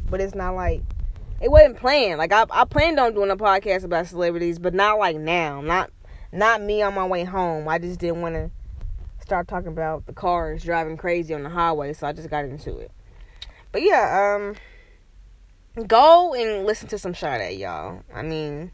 but 0.09 0.19
it's 0.19 0.35
not 0.35 0.55
like 0.55 0.81
it 1.39 1.49
wasn't 1.49 1.77
planned. 1.77 2.17
Like 2.17 2.33
I, 2.33 2.43
I 2.49 2.65
planned 2.65 2.99
on 2.99 3.13
doing 3.13 3.31
a 3.31 3.37
podcast 3.37 3.85
about 3.85 4.07
celebrities, 4.07 4.59
but 4.59 4.73
not 4.73 4.99
like 4.99 5.15
now. 5.15 5.61
Not, 5.61 5.91
not 6.33 6.61
me 6.61 6.81
on 6.81 6.93
my 6.93 7.05
way 7.05 7.23
home. 7.23 7.69
I 7.69 7.79
just 7.79 8.01
didn't 8.01 8.19
want 8.19 8.35
to 8.35 8.51
start 9.21 9.47
talking 9.47 9.69
about 9.69 10.07
the 10.07 10.13
cars 10.13 10.61
driving 10.61 10.97
crazy 10.97 11.33
on 11.33 11.43
the 11.43 11.49
highway, 11.49 11.93
so 11.93 12.05
I 12.05 12.11
just 12.11 12.29
got 12.29 12.43
into 12.43 12.79
it. 12.79 12.91
But 13.71 13.81
yeah, 13.83 14.35
um 14.35 14.55
go 15.85 16.33
and 16.33 16.65
listen 16.65 16.87
to 16.89 16.97
some 16.97 17.13
Sade, 17.13 17.59
y'all. 17.59 18.03
I 18.13 18.21
mean, 18.21 18.71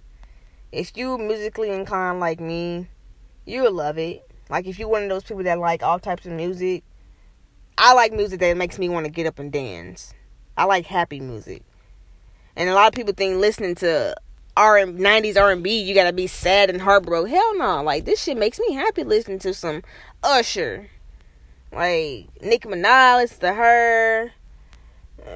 if 0.72 0.96
you 0.96 1.18
musically 1.18 1.70
inclined 1.70 2.20
like 2.20 2.40
me, 2.40 2.88
you'll 3.46 3.74
love 3.74 3.98
it. 3.98 4.30
Like 4.50 4.68
if 4.68 4.80
you're 4.80 4.88
one 4.88 5.04
of 5.04 5.10
those 5.10 5.24
people 5.24 5.44
that 5.44 5.60
like 5.60 5.84
all 5.84 6.00
types 6.00 6.26
of 6.26 6.32
music, 6.34 6.84
I 7.78 7.94
like 7.94 8.14
music 8.14 8.40
that 8.40 8.58
makes 8.58 8.78
me 8.78 8.90
want 8.90 9.06
to 9.06 9.12
get 9.12 9.26
up 9.26 9.40
and 9.40 9.52
dance. 9.52 10.14
I 10.56 10.66
like 10.66 10.86
happy 10.86 11.20
music. 11.20 11.64
And 12.56 12.70
a 12.70 12.76
lot 12.76 12.88
of 12.88 12.94
people 12.94 13.14
think 13.14 13.38
listening 13.38 13.76
to 13.76 14.16
R 14.56 14.78
90s 14.78 15.42
R&B, 15.42 15.82
you 15.82 15.96
gotta 15.96 16.14
be 16.14 16.28
sad 16.28 16.70
and 16.70 16.80
heartbroken. 16.82 17.32
Hell 17.32 17.58
no! 17.58 17.82
Like 17.82 18.06
this 18.06 18.22
shit 18.22 18.38
makes 18.38 18.60
me 18.60 18.74
happy 18.74 19.04
listening 19.04 19.40
to 19.40 19.54
some 19.54 19.82
Usher, 20.22 20.90
like 21.72 22.28
Nicki 22.42 22.68
Minaj, 22.68 23.18
listen 23.18 23.40
to 23.40 23.54
her. 23.56 24.32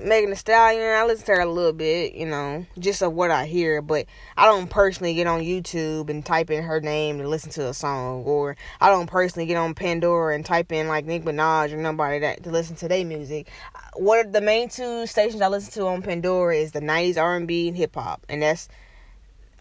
Megan 0.03 0.29
Thee 0.29 0.35
Stallion, 0.35 0.83
I 0.83 1.05
listen 1.05 1.25
to 1.27 1.31
her 1.33 1.41
a 1.41 1.51
little 1.51 1.73
bit, 1.73 2.13
you 2.13 2.25
know, 2.25 2.65
just 2.77 3.01
of 3.01 3.13
what 3.13 3.31
I 3.31 3.45
hear, 3.45 3.81
but 3.81 4.05
I 4.35 4.45
don't 4.45 4.69
personally 4.69 5.13
get 5.13 5.27
on 5.27 5.41
YouTube 5.41 6.09
and 6.09 6.25
type 6.25 6.49
in 6.49 6.63
her 6.63 6.79
name 6.79 7.19
to 7.19 7.27
listen 7.27 7.51
to 7.51 7.69
a 7.69 7.73
song, 7.73 8.23
or 8.23 8.55
I 8.81 8.89
don't 8.89 9.07
personally 9.07 9.45
get 9.45 9.57
on 9.57 9.73
Pandora 9.73 10.35
and 10.35 10.45
type 10.45 10.71
in 10.71 10.87
like 10.87 11.05
Nicki 11.05 11.25
Minaj 11.25 11.71
or 11.73 11.77
nobody 11.77 12.19
that 12.19 12.43
to 12.43 12.51
listen 12.51 12.75
to 12.77 12.87
their 12.87 13.05
music. 13.05 13.49
What 13.95 14.25
are 14.25 14.29
the 14.29 14.41
main 14.41 14.69
two 14.69 15.07
stations 15.07 15.41
I 15.41 15.47
listen 15.47 15.73
to 15.73 15.87
on 15.87 16.01
Pandora 16.01 16.55
is 16.55 16.71
the 16.71 16.81
90s 16.81 17.17
R&B 17.17 17.69
and 17.69 17.77
hip 17.77 17.95
hop, 17.95 18.25
and 18.29 18.41
that's 18.41 18.69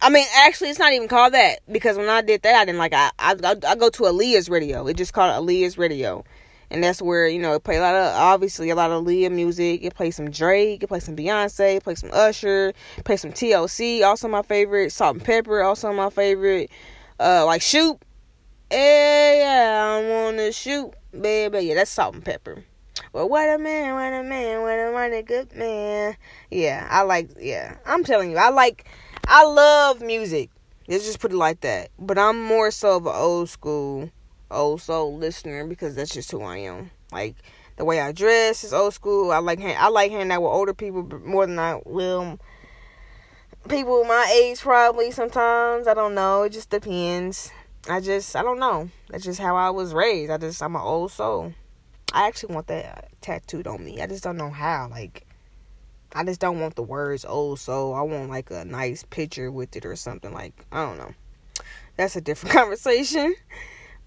I 0.00 0.10
mean, 0.10 0.26
actually, 0.36 0.68
it's 0.70 0.78
not 0.78 0.92
even 0.92 1.08
called 1.08 1.32
that 1.32 1.60
because 1.70 1.96
when 1.96 2.08
I 2.08 2.20
did 2.20 2.42
that, 2.42 2.54
I 2.54 2.64
didn't 2.64 2.78
like. 2.78 2.92
I 2.92 3.10
I, 3.18 3.34
I 3.66 3.74
go 3.76 3.88
to 3.88 4.02
Aaliyah's 4.02 4.48
radio. 4.50 4.86
It 4.86 4.96
just 4.96 5.14
called 5.14 5.32
Aaliyah's 5.32 5.78
radio, 5.78 6.22
and 6.70 6.82
that's 6.82 7.00
where 7.00 7.26
you 7.28 7.38
know 7.38 7.54
it 7.54 7.64
play 7.64 7.76
a 7.76 7.80
lot 7.80 7.94
of 7.94 8.14
obviously 8.14 8.70
a 8.70 8.74
lot 8.74 8.90
of 8.90 9.04
Aaliyah 9.04 9.32
music. 9.32 9.82
It 9.82 9.94
plays 9.94 10.16
some 10.16 10.30
Drake, 10.30 10.82
it 10.82 10.88
plays 10.88 11.04
some 11.04 11.16
Beyonce, 11.16 11.76
it 11.76 11.84
plays 11.84 12.00
some 12.00 12.10
Usher, 12.12 12.72
it 12.96 13.04
plays 13.04 13.20
some 13.20 13.32
TLC, 13.32 14.02
also 14.02 14.28
my 14.28 14.42
favorite. 14.42 14.92
Salt-N-Pepa, 14.92 15.64
also 15.64 15.92
my 15.92 16.10
favorite. 16.10 16.70
Uh, 17.18 17.44
like 17.46 17.62
shoot, 17.62 17.98
hey, 18.70 19.40
yeah, 19.40 20.00
I 20.00 20.10
wanna 20.10 20.52
shoot, 20.52 20.92
baby. 21.12 21.60
Yeah, 21.60 21.74
that's 21.74 21.90
Salt-N-Pepa. 21.90 22.62
Well, 23.12 23.28
what 23.28 23.48
a 23.48 23.58
man, 23.58 23.94
what 23.94 24.12
a 24.12 24.22
man, 24.22 24.62
what 24.62 24.78
a 24.78 24.92
mighty 24.92 25.22
good 25.22 25.54
man. 25.54 26.16
Yeah, 26.50 26.86
I 26.90 27.02
like. 27.02 27.30
Yeah, 27.40 27.76
I'm 27.86 28.04
telling 28.04 28.30
you, 28.30 28.36
I 28.36 28.50
like. 28.50 28.84
I 29.28 29.44
love 29.44 30.00
music. 30.00 30.50
Let's 30.88 31.04
just 31.04 31.18
put 31.18 31.32
it 31.32 31.36
like 31.36 31.62
that. 31.62 31.88
But 31.98 32.18
I'm 32.18 32.42
more 32.42 32.70
so 32.70 32.96
of 32.96 33.06
an 33.06 33.14
old 33.14 33.48
school, 33.48 34.10
old 34.50 34.80
soul 34.80 35.16
listener 35.16 35.66
because 35.66 35.94
that's 35.94 36.12
just 36.12 36.30
who 36.30 36.42
I 36.42 36.58
am. 36.58 36.90
Like 37.12 37.36
the 37.76 37.84
way 37.84 38.00
I 38.00 38.12
dress 38.12 38.64
is 38.64 38.72
old 38.72 38.94
school. 38.94 39.30
I 39.32 39.38
like 39.38 39.60
I 39.60 39.88
like 39.88 40.10
hanging 40.10 40.30
out 40.30 40.42
with 40.42 40.50
older 40.50 40.74
people 40.74 41.02
more 41.24 41.46
than 41.46 41.58
I 41.58 41.80
will 41.84 42.38
people 43.68 44.04
my 44.04 44.32
age 44.42 44.60
probably 44.60 45.10
sometimes. 45.10 45.86
I 45.86 45.94
don't 45.94 46.14
know. 46.14 46.44
It 46.44 46.50
just 46.50 46.70
depends. 46.70 47.50
I 47.88 48.00
just 48.00 48.34
I 48.34 48.42
don't 48.42 48.58
know. 48.58 48.90
That's 49.10 49.24
just 49.24 49.40
how 49.40 49.56
I 49.56 49.70
was 49.70 49.92
raised. 49.92 50.30
I 50.30 50.38
just 50.38 50.62
I'm 50.62 50.76
an 50.76 50.82
old 50.82 51.12
soul. 51.12 51.52
I 52.12 52.28
actually 52.28 52.54
want 52.54 52.68
that 52.68 53.10
tattooed 53.20 53.66
on 53.66 53.84
me. 53.84 54.00
I 54.00 54.06
just 54.06 54.24
don't 54.24 54.36
know 54.36 54.50
how. 54.50 54.88
Like 54.90 55.26
I 56.12 56.24
just 56.24 56.40
don't 56.40 56.60
want 56.60 56.76
the 56.76 56.82
words 56.82 57.24
old 57.24 57.58
soul. 57.60 57.94
I 57.94 58.02
want 58.02 58.30
like 58.30 58.50
a 58.50 58.64
nice 58.64 59.02
picture 59.02 59.50
with 59.50 59.76
it 59.76 59.84
or 59.84 59.96
something 59.96 60.32
like 60.32 60.64
I 60.72 60.84
don't 60.84 60.98
know. 60.98 61.14
That's 61.96 62.16
a 62.16 62.20
different 62.20 62.54
conversation. 62.56 63.34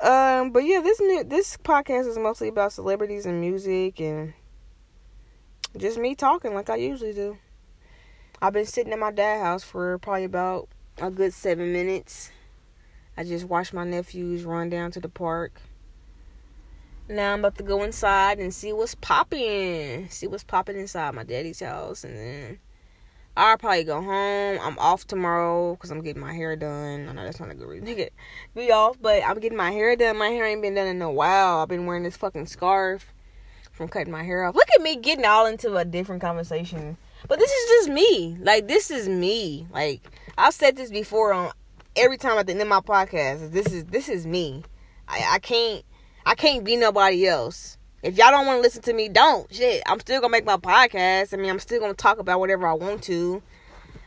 Um, 0.02 0.52
but 0.52 0.60
yeah, 0.60 0.80
this 0.80 1.02
new 1.02 1.24
this 1.26 1.58
podcast 1.58 2.08
is 2.08 2.18
mostly 2.18 2.48
about 2.48 2.72
celebrities 2.72 3.26
and 3.26 3.42
music 3.42 4.00
and 4.00 4.34
just 5.78 5.98
me 5.98 6.16
talking 6.16 6.54
like 6.54 6.70
I 6.70 6.78
usually 6.78 7.14
do. 7.14 7.38
I've 8.42 8.54
been 8.54 8.66
sitting 8.66 8.94
at 8.94 9.00
my 9.00 9.12
dad's 9.12 9.44
house 9.44 9.64
for 9.64 9.98
probably 10.00 10.24
about 10.24 10.70
a 10.98 11.12
good 11.12 11.34
seven 11.34 11.74
minutes. 11.74 12.32
I 13.18 13.26
just 13.26 13.46
watched 13.46 13.74
my 13.74 13.84
nephews 13.84 14.46
run 14.46 14.70
down 14.70 14.92
to 14.92 15.02
the 15.02 15.10
park. 15.10 15.62
Now 17.10 17.34
I'm 17.34 17.40
about 17.40 17.58
to 17.58 17.64
go 17.64 17.84
inside 17.84 18.40
and 18.40 18.54
see 18.54 18.72
what's 18.72 18.96
popping. 18.96 20.08
See 20.10 20.28
what's 20.28 20.46
popping 20.46 20.78
inside 20.78 21.14
my 21.16 21.24
daddy's 21.24 21.60
house. 21.60 22.06
And 22.06 22.16
then 22.16 22.60
I'll 23.40 23.58
probably 23.58 23.86
go 23.86 24.02
home. 24.02 24.60
I'm 24.62 24.78
off 24.80 25.08
tomorrow 25.08 25.72
because 25.74 25.92
I'm 25.92 26.02
getting 26.02 26.22
my 26.22 26.34
hair 26.34 26.58
done. 26.58 27.08
I 27.08 27.14
know 27.14 27.24
that's 27.24 27.40
not 27.40 27.50
a 27.50 27.54
good 27.54 27.70
reason 27.70 27.88
to 27.88 27.96
get 27.96 28.14
be 28.54 28.70
off, 28.70 28.98
but 29.02 29.24
I'm 29.24 29.40
getting 29.40 29.58
my 29.58 29.72
hair 29.72 29.96
done. 29.96 30.18
My 30.18 30.28
hair 30.28 30.46
ain't 30.46 30.62
been 30.62 30.76
done 30.76 30.88
in 30.88 31.02
a 31.02 31.10
while. 31.10 31.60
I've 31.60 31.70
been 31.70 31.86
wearing 31.86 32.04
this 32.04 32.18
fucking 32.18 32.48
scarf 32.48 33.14
from 33.72 33.88
cutting 33.88 34.12
my 34.12 34.24
hair 34.24 34.44
off. 34.44 34.56
Look 34.56 34.68
at 34.76 34.82
me 34.82 34.98
getting 34.98 35.24
all 35.24 35.46
into 35.46 35.78
a 35.78 35.86
different 35.86 36.22
conversation. 36.22 36.98
But 37.30 37.40
this 37.40 37.50
is 37.50 37.70
just 37.70 37.90
me. 37.90 38.38
Like 38.42 38.68
this 38.68 38.92
is 38.92 39.08
me. 39.08 39.68
Like 39.72 40.02
I've 40.38 40.54
said 40.54 40.76
this 40.76 40.92
before 40.92 41.32
on 41.32 41.54
every 41.96 42.18
time 42.18 42.38
at 42.38 42.46
the 42.46 42.52
end 42.52 42.62
of 42.62 42.68
my 42.68 42.82
podcast. 42.82 43.54
This 43.54 43.68
is 43.68 43.86
this 43.86 44.10
is 44.10 44.28
me. 44.28 44.64
I, 45.08 45.36
I 45.36 45.40
can't 45.40 45.86
I 46.26 46.36
can't 46.36 46.66
be 46.66 46.76
nobody 46.76 47.26
else. 47.26 47.78
If 48.02 48.18
y'all 48.18 48.32
don't 48.32 48.46
want 48.46 48.60
to 48.60 48.62
listen 48.62 48.82
to 48.84 48.94
me, 48.94 49.10
don't. 49.10 49.54
Shit, 49.54 49.84
I'm 49.86 50.00
still 50.00 50.22
gonna 50.22 50.32
make 50.32 50.46
my 50.46 50.56
podcast. 50.56 51.34
I 51.34 51.38
mean, 51.38 51.50
I'm 51.50 51.60
still 51.60 51.82
gonna 51.82 51.94
talk 51.94 52.18
about 52.18 52.40
whatever 52.40 52.66
I 52.66 52.74
want 52.74 53.04
to. 53.04 53.44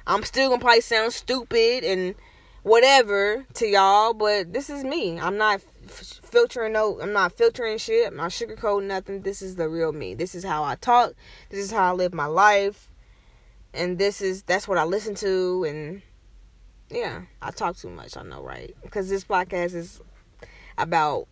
I'm 0.07 0.23
still 0.25 0.49
gonna 0.49 0.61
probably 0.61 0.81
sound 0.81 1.13
stupid 1.13 1.85
and 1.85 2.15
whatever 2.63 3.45
to 3.55 3.67
y'all, 3.67 4.15
but 4.15 4.53
this 4.53 4.71
is 4.71 4.83
me. 4.83 5.21
I'm 5.21 5.37
not 5.37 5.61
f- 5.85 6.21
filtering 6.25 6.73
no. 6.73 7.01
I'm 7.03 7.13
not 7.13 7.33
filtering 7.33 7.77
shit. 7.77 8.09
I'm 8.09 8.17
not 8.17 8.31
sugarcoating 8.31 8.87
nothing. 8.87 9.23
This 9.23 9.43
is 9.43 9.57
the 9.57 9.69
real 9.69 9.93
me. 9.93 10.15
This 10.15 10.35
is 10.35 10.43
how 10.43 10.65
I 10.65 10.77
talk. 10.77 11.13
This 11.51 11.61
is 11.61 11.71
how 11.71 11.93
I 11.93 11.95
live 11.95 12.15
my 12.15 12.27
life, 12.27 12.89
and 13.75 13.99
this 13.99 14.23
is 14.23 14.43
that's 14.43 14.67
what 14.67 14.79
I 14.79 14.85
listen 14.85 15.15
to. 15.17 15.65
And 15.69 16.03
yeah, 16.91 17.23
I 17.43 17.51
talk 17.51 17.77
too 17.77 17.91
much. 17.91 18.17
I 18.17 18.23
know, 18.23 18.43
right? 18.43 18.75
Because 18.83 19.11
this 19.11 19.25
podcast 19.25 19.75
is 19.75 20.01
about 20.79 21.29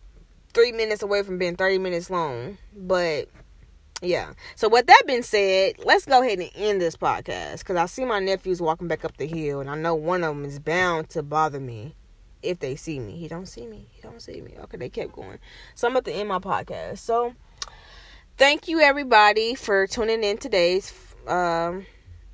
three 0.51 0.71
minutes 0.71 1.01
away 1.01 1.23
from 1.23 1.37
being 1.37 1.55
30 1.55 1.77
minutes 1.79 2.09
long. 2.09 2.57
But 2.75 3.29
yeah. 4.01 4.33
So 4.55 4.67
with 4.67 4.87
that 4.87 5.03
being 5.05 5.23
said, 5.23 5.75
let's 5.83 6.05
go 6.05 6.21
ahead 6.21 6.39
and 6.39 6.49
end 6.55 6.81
this 6.81 6.95
podcast 6.95 7.59
because 7.59 7.77
I 7.77 7.85
see 7.85 8.05
my 8.05 8.19
nephews 8.19 8.61
walking 8.61 8.87
back 8.87 9.05
up 9.05 9.17
the 9.17 9.27
hill, 9.27 9.59
and 9.59 9.69
I 9.69 9.75
know 9.75 9.95
one 9.95 10.23
of 10.23 10.35
them 10.35 10.45
is 10.45 10.59
bound 10.59 11.09
to 11.09 11.23
bother 11.23 11.59
me 11.59 11.95
if 12.41 12.59
they 12.59 12.75
see 12.75 12.99
me. 12.99 13.17
He 13.17 13.27
don't 13.27 13.45
see 13.45 13.67
me. 13.67 13.87
He 13.91 14.01
don't 14.01 14.21
see 14.21 14.41
me. 14.41 14.55
Okay, 14.63 14.77
they 14.77 14.89
kept 14.89 15.13
going. 15.13 15.39
So 15.75 15.87
I'm 15.87 15.93
about 15.93 16.05
to 16.05 16.13
end 16.13 16.29
my 16.29 16.39
podcast. 16.39 16.99
So 16.99 17.33
thank 18.37 18.67
you 18.67 18.79
everybody 18.79 19.55
for 19.55 19.85
tuning 19.85 20.23
in 20.23 20.37
today's 20.37 20.93
um, 21.27 21.85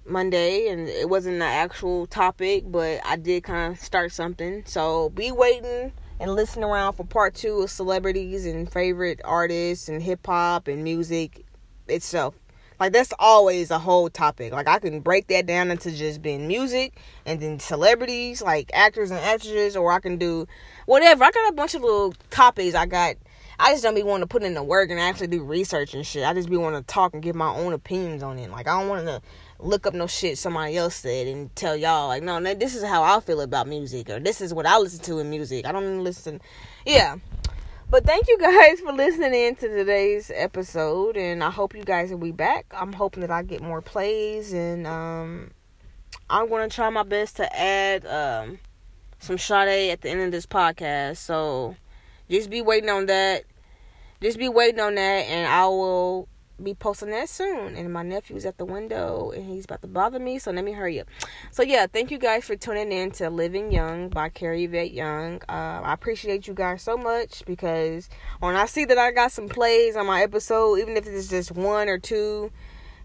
Monday, 0.05 0.69
and 0.69 0.87
it 0.87 1.09
wasn't 1.09 1.35
an 1.35 1.41
actual 1.41 2.07
topic, 2.07 2.63
but 2.65 3.01
I 3.05 3.17
did 3.17 3.43
kind 3.43 3.73
of 3.73 3.79
start 3.79 4.13
something. 4.13 4.63
So 4.65 5.09
be 5.09 5.31
waiting 5.31 5.91
and 6.19 6.35
listen 6.35 6.63
around 6.63 6.93
for 6.93 7.03
part 7.03 7.35
two 7.35 7.61
of 7.61 7.69
celebrities 7.69 8.45
and 8.45 8.71
favorite 8.71 9.21
artists 9.23 9.89
and 9.89 10.01
hip 10.01 10.25
hop 10.25 10.67
and 10.67 10.83
music 10.83 11.45
itself. 11.87 12.35
Like 12.79 12.93
that's 12.93 13.13
always 13.17 13.71
a 13.71 13.79
whole 13.79 14.09
topic. 14.09 14.53
Like 14.53 14.67
I 14.67 14.79
can 14.79 14.99
break 14.99 15.27
that 15.27 15.45
down 15.45 15.71
into 15.71 15.91
just 15.91 16.21
being 16.21 16.47
music 16.47 16.99
and 17.25 17.39
then 17.39 17.59
celebrities, 17.59 18.41
like 18.41 18.69
actors 18.73 19.09
and 19.09 19.19
actresses, 19.19 19.75
or 19.75 19.91
I 19.91 19.99
can 19.99 20.17
do 20.17 20.47
whatever. 20.85 21.23
I 21.23 21.31
got 21.31 21.49
a 21.49 21.53
bunch 21.53 21.73
of 21.73 21.81
little 21.81 22.13
topics 22.29 22.75
I 22.75 22.85
got 22.85 23.15
I 23.59 23.71
just 23.71 23.83
don't 23.83 23.95
be 23.95 24.03
wanting 24.03 24.23
to 24.23 24.27
put 24.27 24.43
in 24.43 24.53
the 24.53 24.63
work 24.63 24.91
and 24.91 24.99
actually 24.99 25.27
do 25.27 25.43
research 25.43 25.95
and 25.95 26.05
shit. 26.05 26.23
I 26.23 26.33
just 26.33 26.49
be 26.49 26.57
wanting 26.57 26.81
to 26.81 26.85
talk 26.85 27.13
and 27.13 27.23
give 27.23 27.35
my 27.35 27.49
own 27.49 27.73
opinions 27.73 28.21
on 28.21 28.37
it. 28.37 28.51
Like 28.51 28.67
I 28.67 28.79
don't 28.79 28.87
want 28.87 29.05
to 29.07 29.21
look 29.59 29.87
up 29.87 29.95
no 29.95 30.05
shit 30.05 30.37
somebody 30.37 30.77
else 30.77 30.95
said 30.95 31.25
and 31.25 31.55
tell 31.55 31.75
y'all 31.75 32.07
like, 32.07 32.21
no, 32.21 32.39
this 32.53 32.75
is 32.75 32.83
how 32.83 33.01
I 33.01 33.19
feel 33.19 33.41
about 33.41 33.67
music 33.67 34.09
or 34.09 34.19
this 34.19 34.41
is 34.41 34.53
what 34.53 34.67
I 34.67 34.77
listen 34.77 34.99
to 35.05 35.19
in 35.19 35.29
music. 35.31 35.65
I 35.65 35.71
don't 35.71 36.03
listen. 36.03 36.39
Yeah. 36.85 37.17
But 37.89 38.05
thank 38.05 38.27
you 38.27 38.37
guys 38.39 38.79
for 38.79 38.91
listening 38.91 39.33
in 39.33 39.55
to 39.55 39.67
today's 39.67 40.31
episode 40.35 41.17
and 41.17 41.43
I 41.43 41.49
hope 41.49 41.75
you 41.75 41.83
guys 41.83 42.11
will 42.11 42.19
be 42.19 42.31
back. 42.31 42.67
I'm 42.77 42.93
hoping 42.93 43.21
that 43.21 43.31
I 43.31 43.41
get 43.41 43.61
more 43.61 43.81
plays 43.81 44.53
and 44.53 44.85
um 44.85 45.51
I'm 46.29 46.47
to 46.49 46.67
try 46.67 46.89
my 46.91 47.03
best 47.03 47.37
to 47.37 47.59
add 47.59 48.05
um 48.05 48.59
some 49.19 49.39
Sade 49.39 49.89
at 49.89 50.01
the 50.01 50.09
end 50.09 50.21
of 50.21 50.31
this 50.31 50.45
podcast. 50.45 51.17
So 51.17 51.75
just 52.29 52.49
be 52.49 52.61
waiting 52.61 52.89
on 52.89 53.05
that. 53.07 53.43
Just 54.21 54.37
be 54.37 54.49
waiting 54.49 54.79
on 54.79 54.95
that 54.95 55.25
and 55.25 55.47
I 55.47 55.65
will 55.67 56.27
be 56.61 56.73
posting 56.73 57.11
that 57.11 57.29
soon. 57.29 57.75
And 57.75 57.93
my 57.93 58.03
nephew's 58.03 58.45
at 58.45 58.57
the 58.57 58.65
window 58.65 59.31
and 59.31 59.45
he's 59.45 59.65
about 59.65 59.81
to 59.81 59.87
bother 59.87 60.19
me, 60.19 60.39
so 60.39 60.51
let 60.51 60.63
me 60.63 60.71
hurry 60.71 60.99
up. 60.99 61.07
So 61.51 61.63
yeah, 61.63 61.85
thank 61.87 62.11
you 62.11 62.17
guys 62.17 62.45
for 62.45 62.55
tuning 62.55 62.91
in 62.91 63.11
to 63.11 63.29
Living 63.29 63.71
Young 63.71 64.09
by 64.09 64.29
Kara 64.29 64.59
Yvette 64.59 64.91
Young. 64.91 65.41
Uh, 65.47 65.81
I 65.83 65.93
appreciate 65.93 66.47
you 66.47 66.53
guys 66.53 66.81
so 66.81 66.97
much 66.97 67.45
because 67.45 68.09
when 68.39 68.55
I 68.55 68.65
see 68.65 68.85
that 68.85 68.97
I 68.97 69.11
got 69.11 69.31
some 69.31 69.49
plays 69.49 69.95
on 69.95 70.07
my 70.07 70.23
episode, 70.23 70.79
even 70.79 70.97
if 70.97 71.05
it's 71.05 71.27
just 71.27 71.51
one 71.51 71.89
or 71.89 71.99
two, 71.99 72.51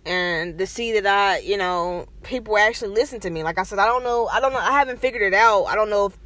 and 0.05 0.59
to 0.59 0.67
see 0.67 0.99
that 0.99 1.07
I, 1.07 1.39
you 1.39 1.57
know, 1.57 2.07
people 2.23 2.59
actually 2.59 2.95
listen 2.95 3.21
to 3.21 3.31
me. 3.31 3.45
Like 3.45 3.59
I 3.59 3.63
said, 3.63 3.79
I 3.79 3.87
don't 3.87 4.03
know, 4.03 4.27
I 4.27 4.41
don't 4.41 4.53
know, 4.53 4.59
I 4.59 4.73
haven't 4.73 4.99
figured 4.99 5.23
it 5.23 5.35
out. 5.35 5.65
I 5.65 5.75
don't 5.75 5.91
know 5.91 6.07
if 6.07 6.19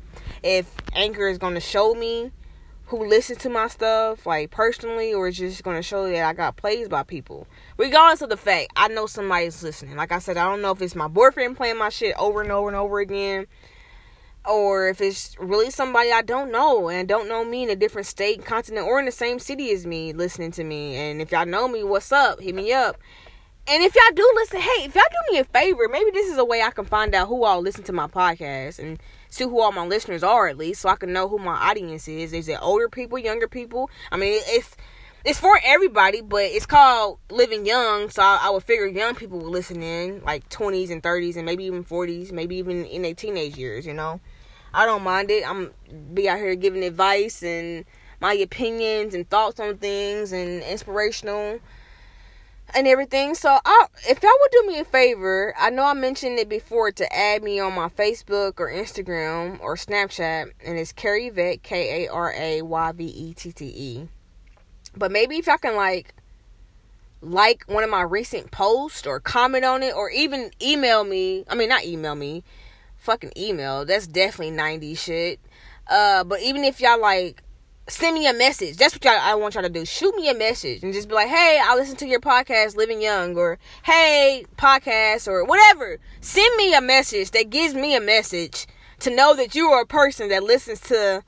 if 0.42 0.72
Anchor 0.94 1.28
is 1.28 1.38
going 1.38 1.54
to 1.54 1.60
show 1.60 1.92
me 1.94 2.30
who 2.86 3.04
listens 3.06 3.38
to 3.38 3.48
my 3.50 3.66
stuff, 3.68 4.26
like 4.26 4.50
personally, 4.50 5.12
or 5.12 5.28
it's 5.28 5.38
just 5.38 5.64
gonna 5.64 5.82
show 5.82 6.08
that 6.08 6.24
I 6.24 6.32
got 6.32 6.56
plays 6.56 6.88
by 6.88 7.02
people. 7.02 7.46
Regardless 7.76 8.22
of 8.22 8.30
the 8.30 8.36
fact, 8.36 8.68
I 8.76 8.88
know 8.88 9.06
somebody's 9.06 9.62
listening. 9.62 9.96
Like 9.96 10.12
I 10.12 10.18
said, 10.20 10.36
I 10.36 10.44
don't 10.44 10.62
know 10.62 10.70
if 10.70 10.80
it's 10.80 10.94
my 10.94 11.08
boyfriend 11.08 11.56
playing 11.56 11.78
my 11.78 11.88
shit 11.88 12.14
over 12.18 12.42
and 12.42 12.52
over 12.52 12.68
and 12.68 12.76
over 12.76 13.00
again. 13.00 13.46
or 14.48 14.88
if 14.88 15.00
it's 15.00 15.36
really 15.40 15.70
somebody 15.70 16.12
I 16.12 16.22
don't 16.22 16.52
know 16.52 16.88
and 16.88 17.08
don't 17.08 17.28
know 17.28 17.44
me 17.44 17.64
in 17.64 17.70
a 17.70 17.76
different 17.76 18.06
state, 18.06 18.44
continent, 18.44 18.86
or 18.86 18.98
in 19.00 19.06
the 19.06 19.12
same 19.12 19.38
city 19.38 19.72
as 19.72 19.86
me 19.86 20.12
listening 20.12 20.52
to 20.52 20.64
me. 20.64 20.94
And 20.96 21.20
if 21.20 21.32
y'all 21.32 21.46
know 21.46 21.66
me, 21.68 21.82
what's 21.82 22.12
up? 22.12 22.40
Hit 22.40 22.54
me 22.54 22.72
up. 22.72 22.96
And 23.68 23.82
if 23.82 23.96
y'all 23.96 24.14
do 24.14 24.32
listen, 24.36 24.60
hey, 24.60 24.84
if 24.84 24.94
y'all 24.94 25.02
do 25.10 25.32
me 25.32 25.38
a 25.40 25.44
favor, 25.44 25.88
maybe 25.90 26.12
this 26.12 26.30
is 26.30 26.38
a 26.38 26.44
way 26.44 26.62
I 26.62 26.70
can 26.70 26.84
find 26.84 27.12
out 27.16 27.26
who 27.26 27.42
all 27.42 27.60
listen 27.60 27.82
to 27.84 27.92
my 27.92 28.06
podcast 28.06 28.78
and 28.78 29.00
see 29.28 29.44
who 29.44 29.60
all 29.60 29.72
my 29.72 29.86
listeners 29.86 30.22
are 30.22 30.48
at 30.48 30.58
least, 30.58 30.82
so 30.82 30.88
I 30.88 30.96
can 30.96 31.12
know 31.12 31.28
who 31.28 31.38
my 31.38 31.54
audience 31.54 32.08
is. 32.08 32.32
Is 32.32 32.48
it 32.48 32.58
older 32.60 32.88
people, 32.88 33.18
younger 33.18 33.48
people? 33.48 33.90
I 34.10 34.16
mean, 34.16 34.40
it's 34.46 34.76
it's 35.24 35.40
for 35.40 35.58
everybody, 35.64 36.20
but 36.20 36.44
it's 36.44 36.66
called 36.66 37.18
Living 37.30 37.66
Young, 37.66 38.10
so 38.10 38.22
I, 38.22 38.38
I 38.42 38.50
would 38.50 38.62
figure 38.62 38.86
young 38.86 39.16
people 39.16 39.40
will 39.40 39.50
listen 39.50 39.82
in, 39.82 40.22
like 40.24 40.48
20s 40.50 40.90
and 40.90 41.02
30s 41.02 41.34
and 41.34 41.44
maybe 41.44 41.64
even 41.64 41.82
40s, 41.82 42.30
maybe 42.30 42.56
even 42.56 42.84
in 42.84 43.02
their 43.02 43.14
teenage 43.14 43.56
years, 43.56 43.84
you 43.86 43.92
know. 43.92 44.20
I 44.72 44.86
don't 44.86 45.02
mind 45.02 45.30
it. 45.32 45.48
I'm 45.48 45.72
be 46.14 46.28
out 46.28 46.38
here 46.38 46.54
giving 46.54 46.84
advice 46.84 47.42
and 47.42 47.84
my 48.20 48.34
opinions 48.34 49.14
and 49.14 49.28
thoughts 49.28 49.58
on 49.58 49.78
things 49.78 50.32
and 50.32 50.62
inspirational 50.62 51.58
and 52.74 52.86
everything. 52.86 53.34
So, 53.34 53.58
I, 53.64 53.86
if 54.08 54.22
y'all 54.22 54.32
would 54.40 54.50
do 54.52 54.66
me 54.66 54.78
a 54.78 54.84
favor, 54.84 55.54
I 55.58 55.70
know 55.70 55.84
I 55.84 55.94
mentioned 55.94 56.38
it 56.38 56.48
before 56.48 56.92
to 56.92 57.16
add 57.16 57.42
me 57.42 57.60
on 57.60 57.74
my 57.74 57.88
Facebook 57.88 58.58
or 58.58 58.70
Instagram 58.70 59.60
or 59.60 59.76
Snapchat, 59.76 60.52
and 60.64 60.78
it's 60.78 60.92
Kara 60.92 61.24
Yvette 61.24 61.62
K 61.62 62.04
A 62.04 62.12
R 62.12 62.32
A 62.36 62.62
Y 62.62 62.92
V 62.92 63.04
E 63.04 63.34
T 63.34 63.52
T 63.52 63.64
E. 63.66 64.08
But 64.96 65.12
maybe 65.12 65.36
if 65.36 65.46
y'all 65.46 65.58
can 65.58 65.76
like 65.76 66.14
like 67.22 67.64
one 67.66 67.82
of 67.82 67.90
my 67.90 68.02
recent 68.02 68.50
posts 68.50 69.06
or 69.06 69.20
comment 69.20 69.64
on 69.64 69.82
it 69.82 69.94
or 69.94 70.10
even 70.10 70.50
email 70.62 71.02
me. 71.04 71.44
I 71.48 71.54
mean, 71.54 71.68
not 71.68 71.84
email 71.84 72.14
me 72.14 72.44
fucking 73.06 73.32
email. 73.36 73.84
That's 73.84 74.06
definitely 74.06 74.50
90 74.50 74.94
shit. 74.94 75.40
Uh, 75.88 76.24
but 76.24 76.40
even 76.42 76.64
if 76.64 76.80
y'all 76.80 77.00
like 77.00 77.42
send 77.88 78.14
me 78.14 78.26
a 78.26 78.32
message. 78.32 78.76
That's 78.76 78.94
what 78.94 79.04
y'all 79.04 79.18
I 79.20 79.34
want 79.34 79.54
y'all 79.54 79.62
to 79.62 79.68
do. 79.68 79.84
Shoot 79.84 80.14
me 80.16 80.28
a 80.28 80.34
message 80.34 80.82
and 80.82 80.92
just 80.92 81.08
be 81.08 81.14
like, 81.14 81.28
"Hey, 81.28 81.60
I 81.62 81.74
listen 81.74 81.96
to 81.96 82.06
your 82.06 82.20
podcast 82.20 82.76
Living 82.76 83.00
Young" 83.00 83.36
or 83.36 83.58
"Hey, 83.84 84.44
podcast" 84.56 85.28
or 85.28 85.44
whatever. 85.44 85.98
Send 86.20 86.56
me 86.56 86.74
a 86.74 86.80
message 86.80 87.30
that 87.32 87.50
gives 87.50 87.74
me 87.74 87.94
a 87.94 88.00
message 88.00 88.66
to 89.00 89.14
know 89.14 89.34
that 89.36 89.54
you 89.54 89.68
are 89.68 89.82
a 89.82 89.86
person 89.86 90.28
that 90.30 90.42
listens 90.42 90.80
to 90.80 91.22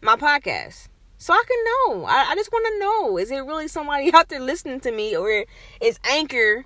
my 0.00 0.16
podcast. 0.16 0.88
So 1.18 1.32
I 1.32 1.42
can 1.46 1.64
know. 1.64 2.04
I, 2.04 2.30
I 2.30 2.34
just 2.34 2.50
want 2.50 2.66
to 2.66 2.78
know. 2.80 3.16
Is 3.16 3.30
it 3.30 3.38
really 3.38 3.68
somebody 3.68 4.12
out 4.14 4.28
there 4.28 4.40
listening 4.40 4.80
to 4.80 4.92
me 4.92 5.16
or 5.16 5.44
is 5.80 5.98
Anchor 6.04 6.64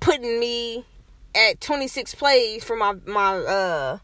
putting 0.00 0.38
me 0.38 0.84
at 1.34 1.60
26 1.60 2.14
plays 2.14 2.64
for 2.64 2.76
my 2.76 2.94
my 3.06 3.36
uh 3.36 3.98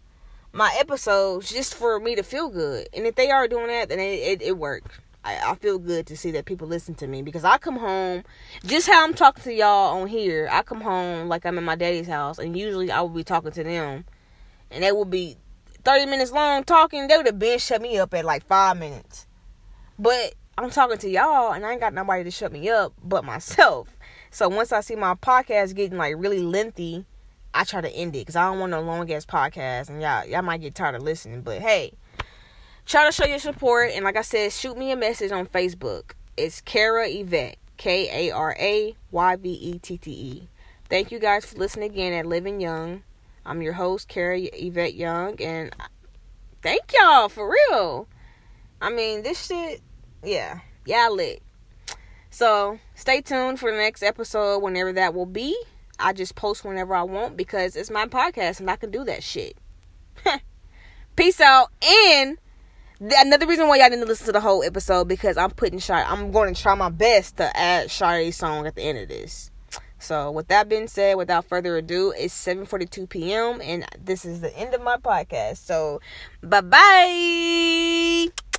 my 0.52 0.74
episodes 0.78 1.50
just 1.50 1.74
for 1.74 1.98
me 1.98 2.14
to 2.14 2.22
feel 2.22 2.48
good. 2.48 2.88
And 2.94 3.06
if 3.06 3.14
they 3.14 3.30
are 3.30 3.48
doing 3.48 3.68
that, 3.68 3.88
then 3.88 3.98
it 3.98 4.40
it, 4.40 4.42
it. 4.42 4.82
I, 5.24 5.52
I 5.52 5.54
feel 5.54 5.78
good 5.78 6.06
to 6.08 6.16
see 6.16 6.32
that 6.32 6.46
people 6.46 6.66
listen 6.66 6.94
to 6.96 7.06
me 7.06 7.22
because 7.22 7.44
I 7.44 7.56
come 7.58 7.76
home 7.76 8.24
just 8.64 8.88
how 8.88 9.04
I'm 9.04 9.14
talking 9.14 9.44
to 9.44 9.54
y'all 9.54 10.00
on 10.00 10.08
here. 10.08 10.48
I 10.50 10.62
come 10.62 10.80
home 10.80 11.28
like 11.28 11.46
I'm 11.46 11.58
in 11.58 11.64
my 11.64 11.76
daddy's 11.76 12.08
house, 12.08 12.38
and 12.38 12.56
usually 12.56 12.90
I 12.90 13.00
will 13.00 13.08
be 13.08 13.24
talking 13.24 13.52
to 13.52 13.64
them, 13.64 14.04
and 14.70 14.82
they 14.82 14.92
will 14.92 15.04
be 15.04 15.36
30 15.84 16.06
minutes 16.06 16.32
long 16.32 16.64
talking. 16.64 17.06
They 17.06 17.16
would 17.16 17.26
have 17.26 17.38
been 17.38 17.58
shut 17.58 17.80
me 17.80 17.98
up 17.98 18.12
at 18.14 18.24
like 18.24 18.46
five 18.46 18.78
minutes, 18.78 19.26
but 19.98 20.34
I'm 20.58 20.70
talking 20.70 20.98
to 20.98 21.08
y'all, 21.08 21.52
and 21.52 21.64
I 21.64 21.72
ain't 21.72 21.80
got 21.80 21.94
nobody 21.94 22.24
to 22.24 22.30
shut 22.30 22.52
me 22.52 22.68
up 22.68 22.92
but 23.02 23.24
myself. 23.24 23.96
So 24.30 24.48
once 24.48 24.72
I 24.72 24.80
see 24.80 24.96
my 24.96 25.14
podcast 25.14 25.74
getting 25.76 25.98
like 25.98 26.14
really 26.18 26.40
lengthy 26.40 27.06
I 27.54 27.64
try 27.64 27.80
to 27.80 27.90
end 27.90 28.16
it 28.16 28.20
because 28.20 28.36
I 28.36 28.48
don't 28.48 28.58
want 28.58 28.70
no 28.70 28.80
long 28.80 29.10
ass 29.12 29.26
podcast, 29.26 29.88
and 29.88 30.00
y'all 30.00 30.26
y'all 30.26 30.42
might 30.42 30.60
get 30.60 30.74
tired 30.74 30.94
of 30.94 31.02
listening. 31.02 31.42
But 31.42 31.60
hey, 31.60 31.92
try 32.86 33.04
to 33.04 33.12
show 33.12 33.26
your 33.26 33.38
support, 33.38 33.90
and 33.92 34.04
like 34.04 34.16
I 34.16 34.22
said, 34.22 34.52
shoot 34.52 34.76
me 34.76 34.90
a 34.90 34.96
message 34.96 35.32
on 35.32 35.46
Facebook. 35.46 36.12
It's 36.36 36.60
Kara 36.60 37.08
Yvette, 37.08 37.56
K 37.76 38.28
A 38.28 38.34
R 38.34 38.56
A 38.58 38.96
Y 39.10 39.36
V 39.36 39.50
E 39.50 39.78
T 39.78 39.98
T 39.98 40.10
E. 40.10 40.48
Thank 40.88 41.10
you 41.10 41.18
guys 41.18 41.46
for 41.46 41.58
listening 41.58 41.90
again 41.90 42.12
at 42.12 42.26
Living 42.26 42.60
Young. 42.60 43.02
I'm 43.44 43.60
your 43.60 43.74
host, 43.74 44.08
Kara 44.08 44.38
Yvette 44.38 44.94
Young, 44.94 45.40
and 45.40 45.74
thank 46.62 46.92
y'all 46.92 47.28
for 47.28 47.50
real. 47.50 48.06
I 48.80 48.90
mean, 48.90 49.22
this 49.22 49.46
shit, 49.46 49.80
yeah, 50.24 50.60
yeah, 50.86 51.08
lit. 51.08 51.42
So 52.30 52.78
stay 52.94 53.20
tuned 53.20 53.60
for 53.60 53.70
the 53.70 53.76
next 53.76 54.02
episode, 54.02 54.60
whenever 54.60 54.92
that 54.94 55.12
will 55.12 55.26
be. 55.26 55.56
I 56.02 56.12
just 56.12 56.34
post 56.34 56.64
whenever 56.64 56.94
I 56.94 57.02
want 57.02 57.36
because 57.36 57.76
it's 57.76 57.90
my 57.90 58.06
podcast 58.06 58.60
and 58.60 58.70
I 58.70 58.76
can 58.76 58.90
do 58.90 59.04
that 59.04 59.22
shit. 59.22 59.56
Peace 61.16 61.40
out. 61.40 61.70
And 61.82 62.38
another 63.00 63.46
reason 63.46 63.68
why 63.68 63.76
y'all 63.78 63.90
didn't 63.90 64.08
listen 64.08 64.26
to 64.26 64.32
the 64.32 64.40
whole 64.40 64.62
episode 64.62 65.08
because 65.08 65.36
I'm 65.36 65.50
putting 65.50 65.80
Sade. 65.80 66.04
I'm 66.06 66.30
going 66.30 66.54
to 66.54 66.60
try 66.60 66.74
my 66.74 66.90
best 66.90 67.36
to 67.38 67.56
add 67.56 67.90
Sade's 67.90 68.36
song 68.36 68.66
at 68.66 68.74
the 68.74 68.82
end 68.82 68.98
of 68.98 69.08
this. 69.08 69.50
So, 69.98 70.32
with 70.32 70.48
that 70.48 70.68
being 70.68 70.88
said, 70.88 71.16
without 71.16 71.44
further 71.44 71.76
ado, 71.76 72.12
it's 72.16 72.34
7:42 72.34 73.08
p.m. 73.08 73.60
and 73.62 73.86
this 74.04 74.24
is 74.24 74.40
the 74.40 74.54
end 74.56 74.74
of 74.74 74.82
my 74.82 74.96
podcast. 74.96 75.58
So, 75.58 76.00
bye 76.42 76.60
bye. 76.60 78.51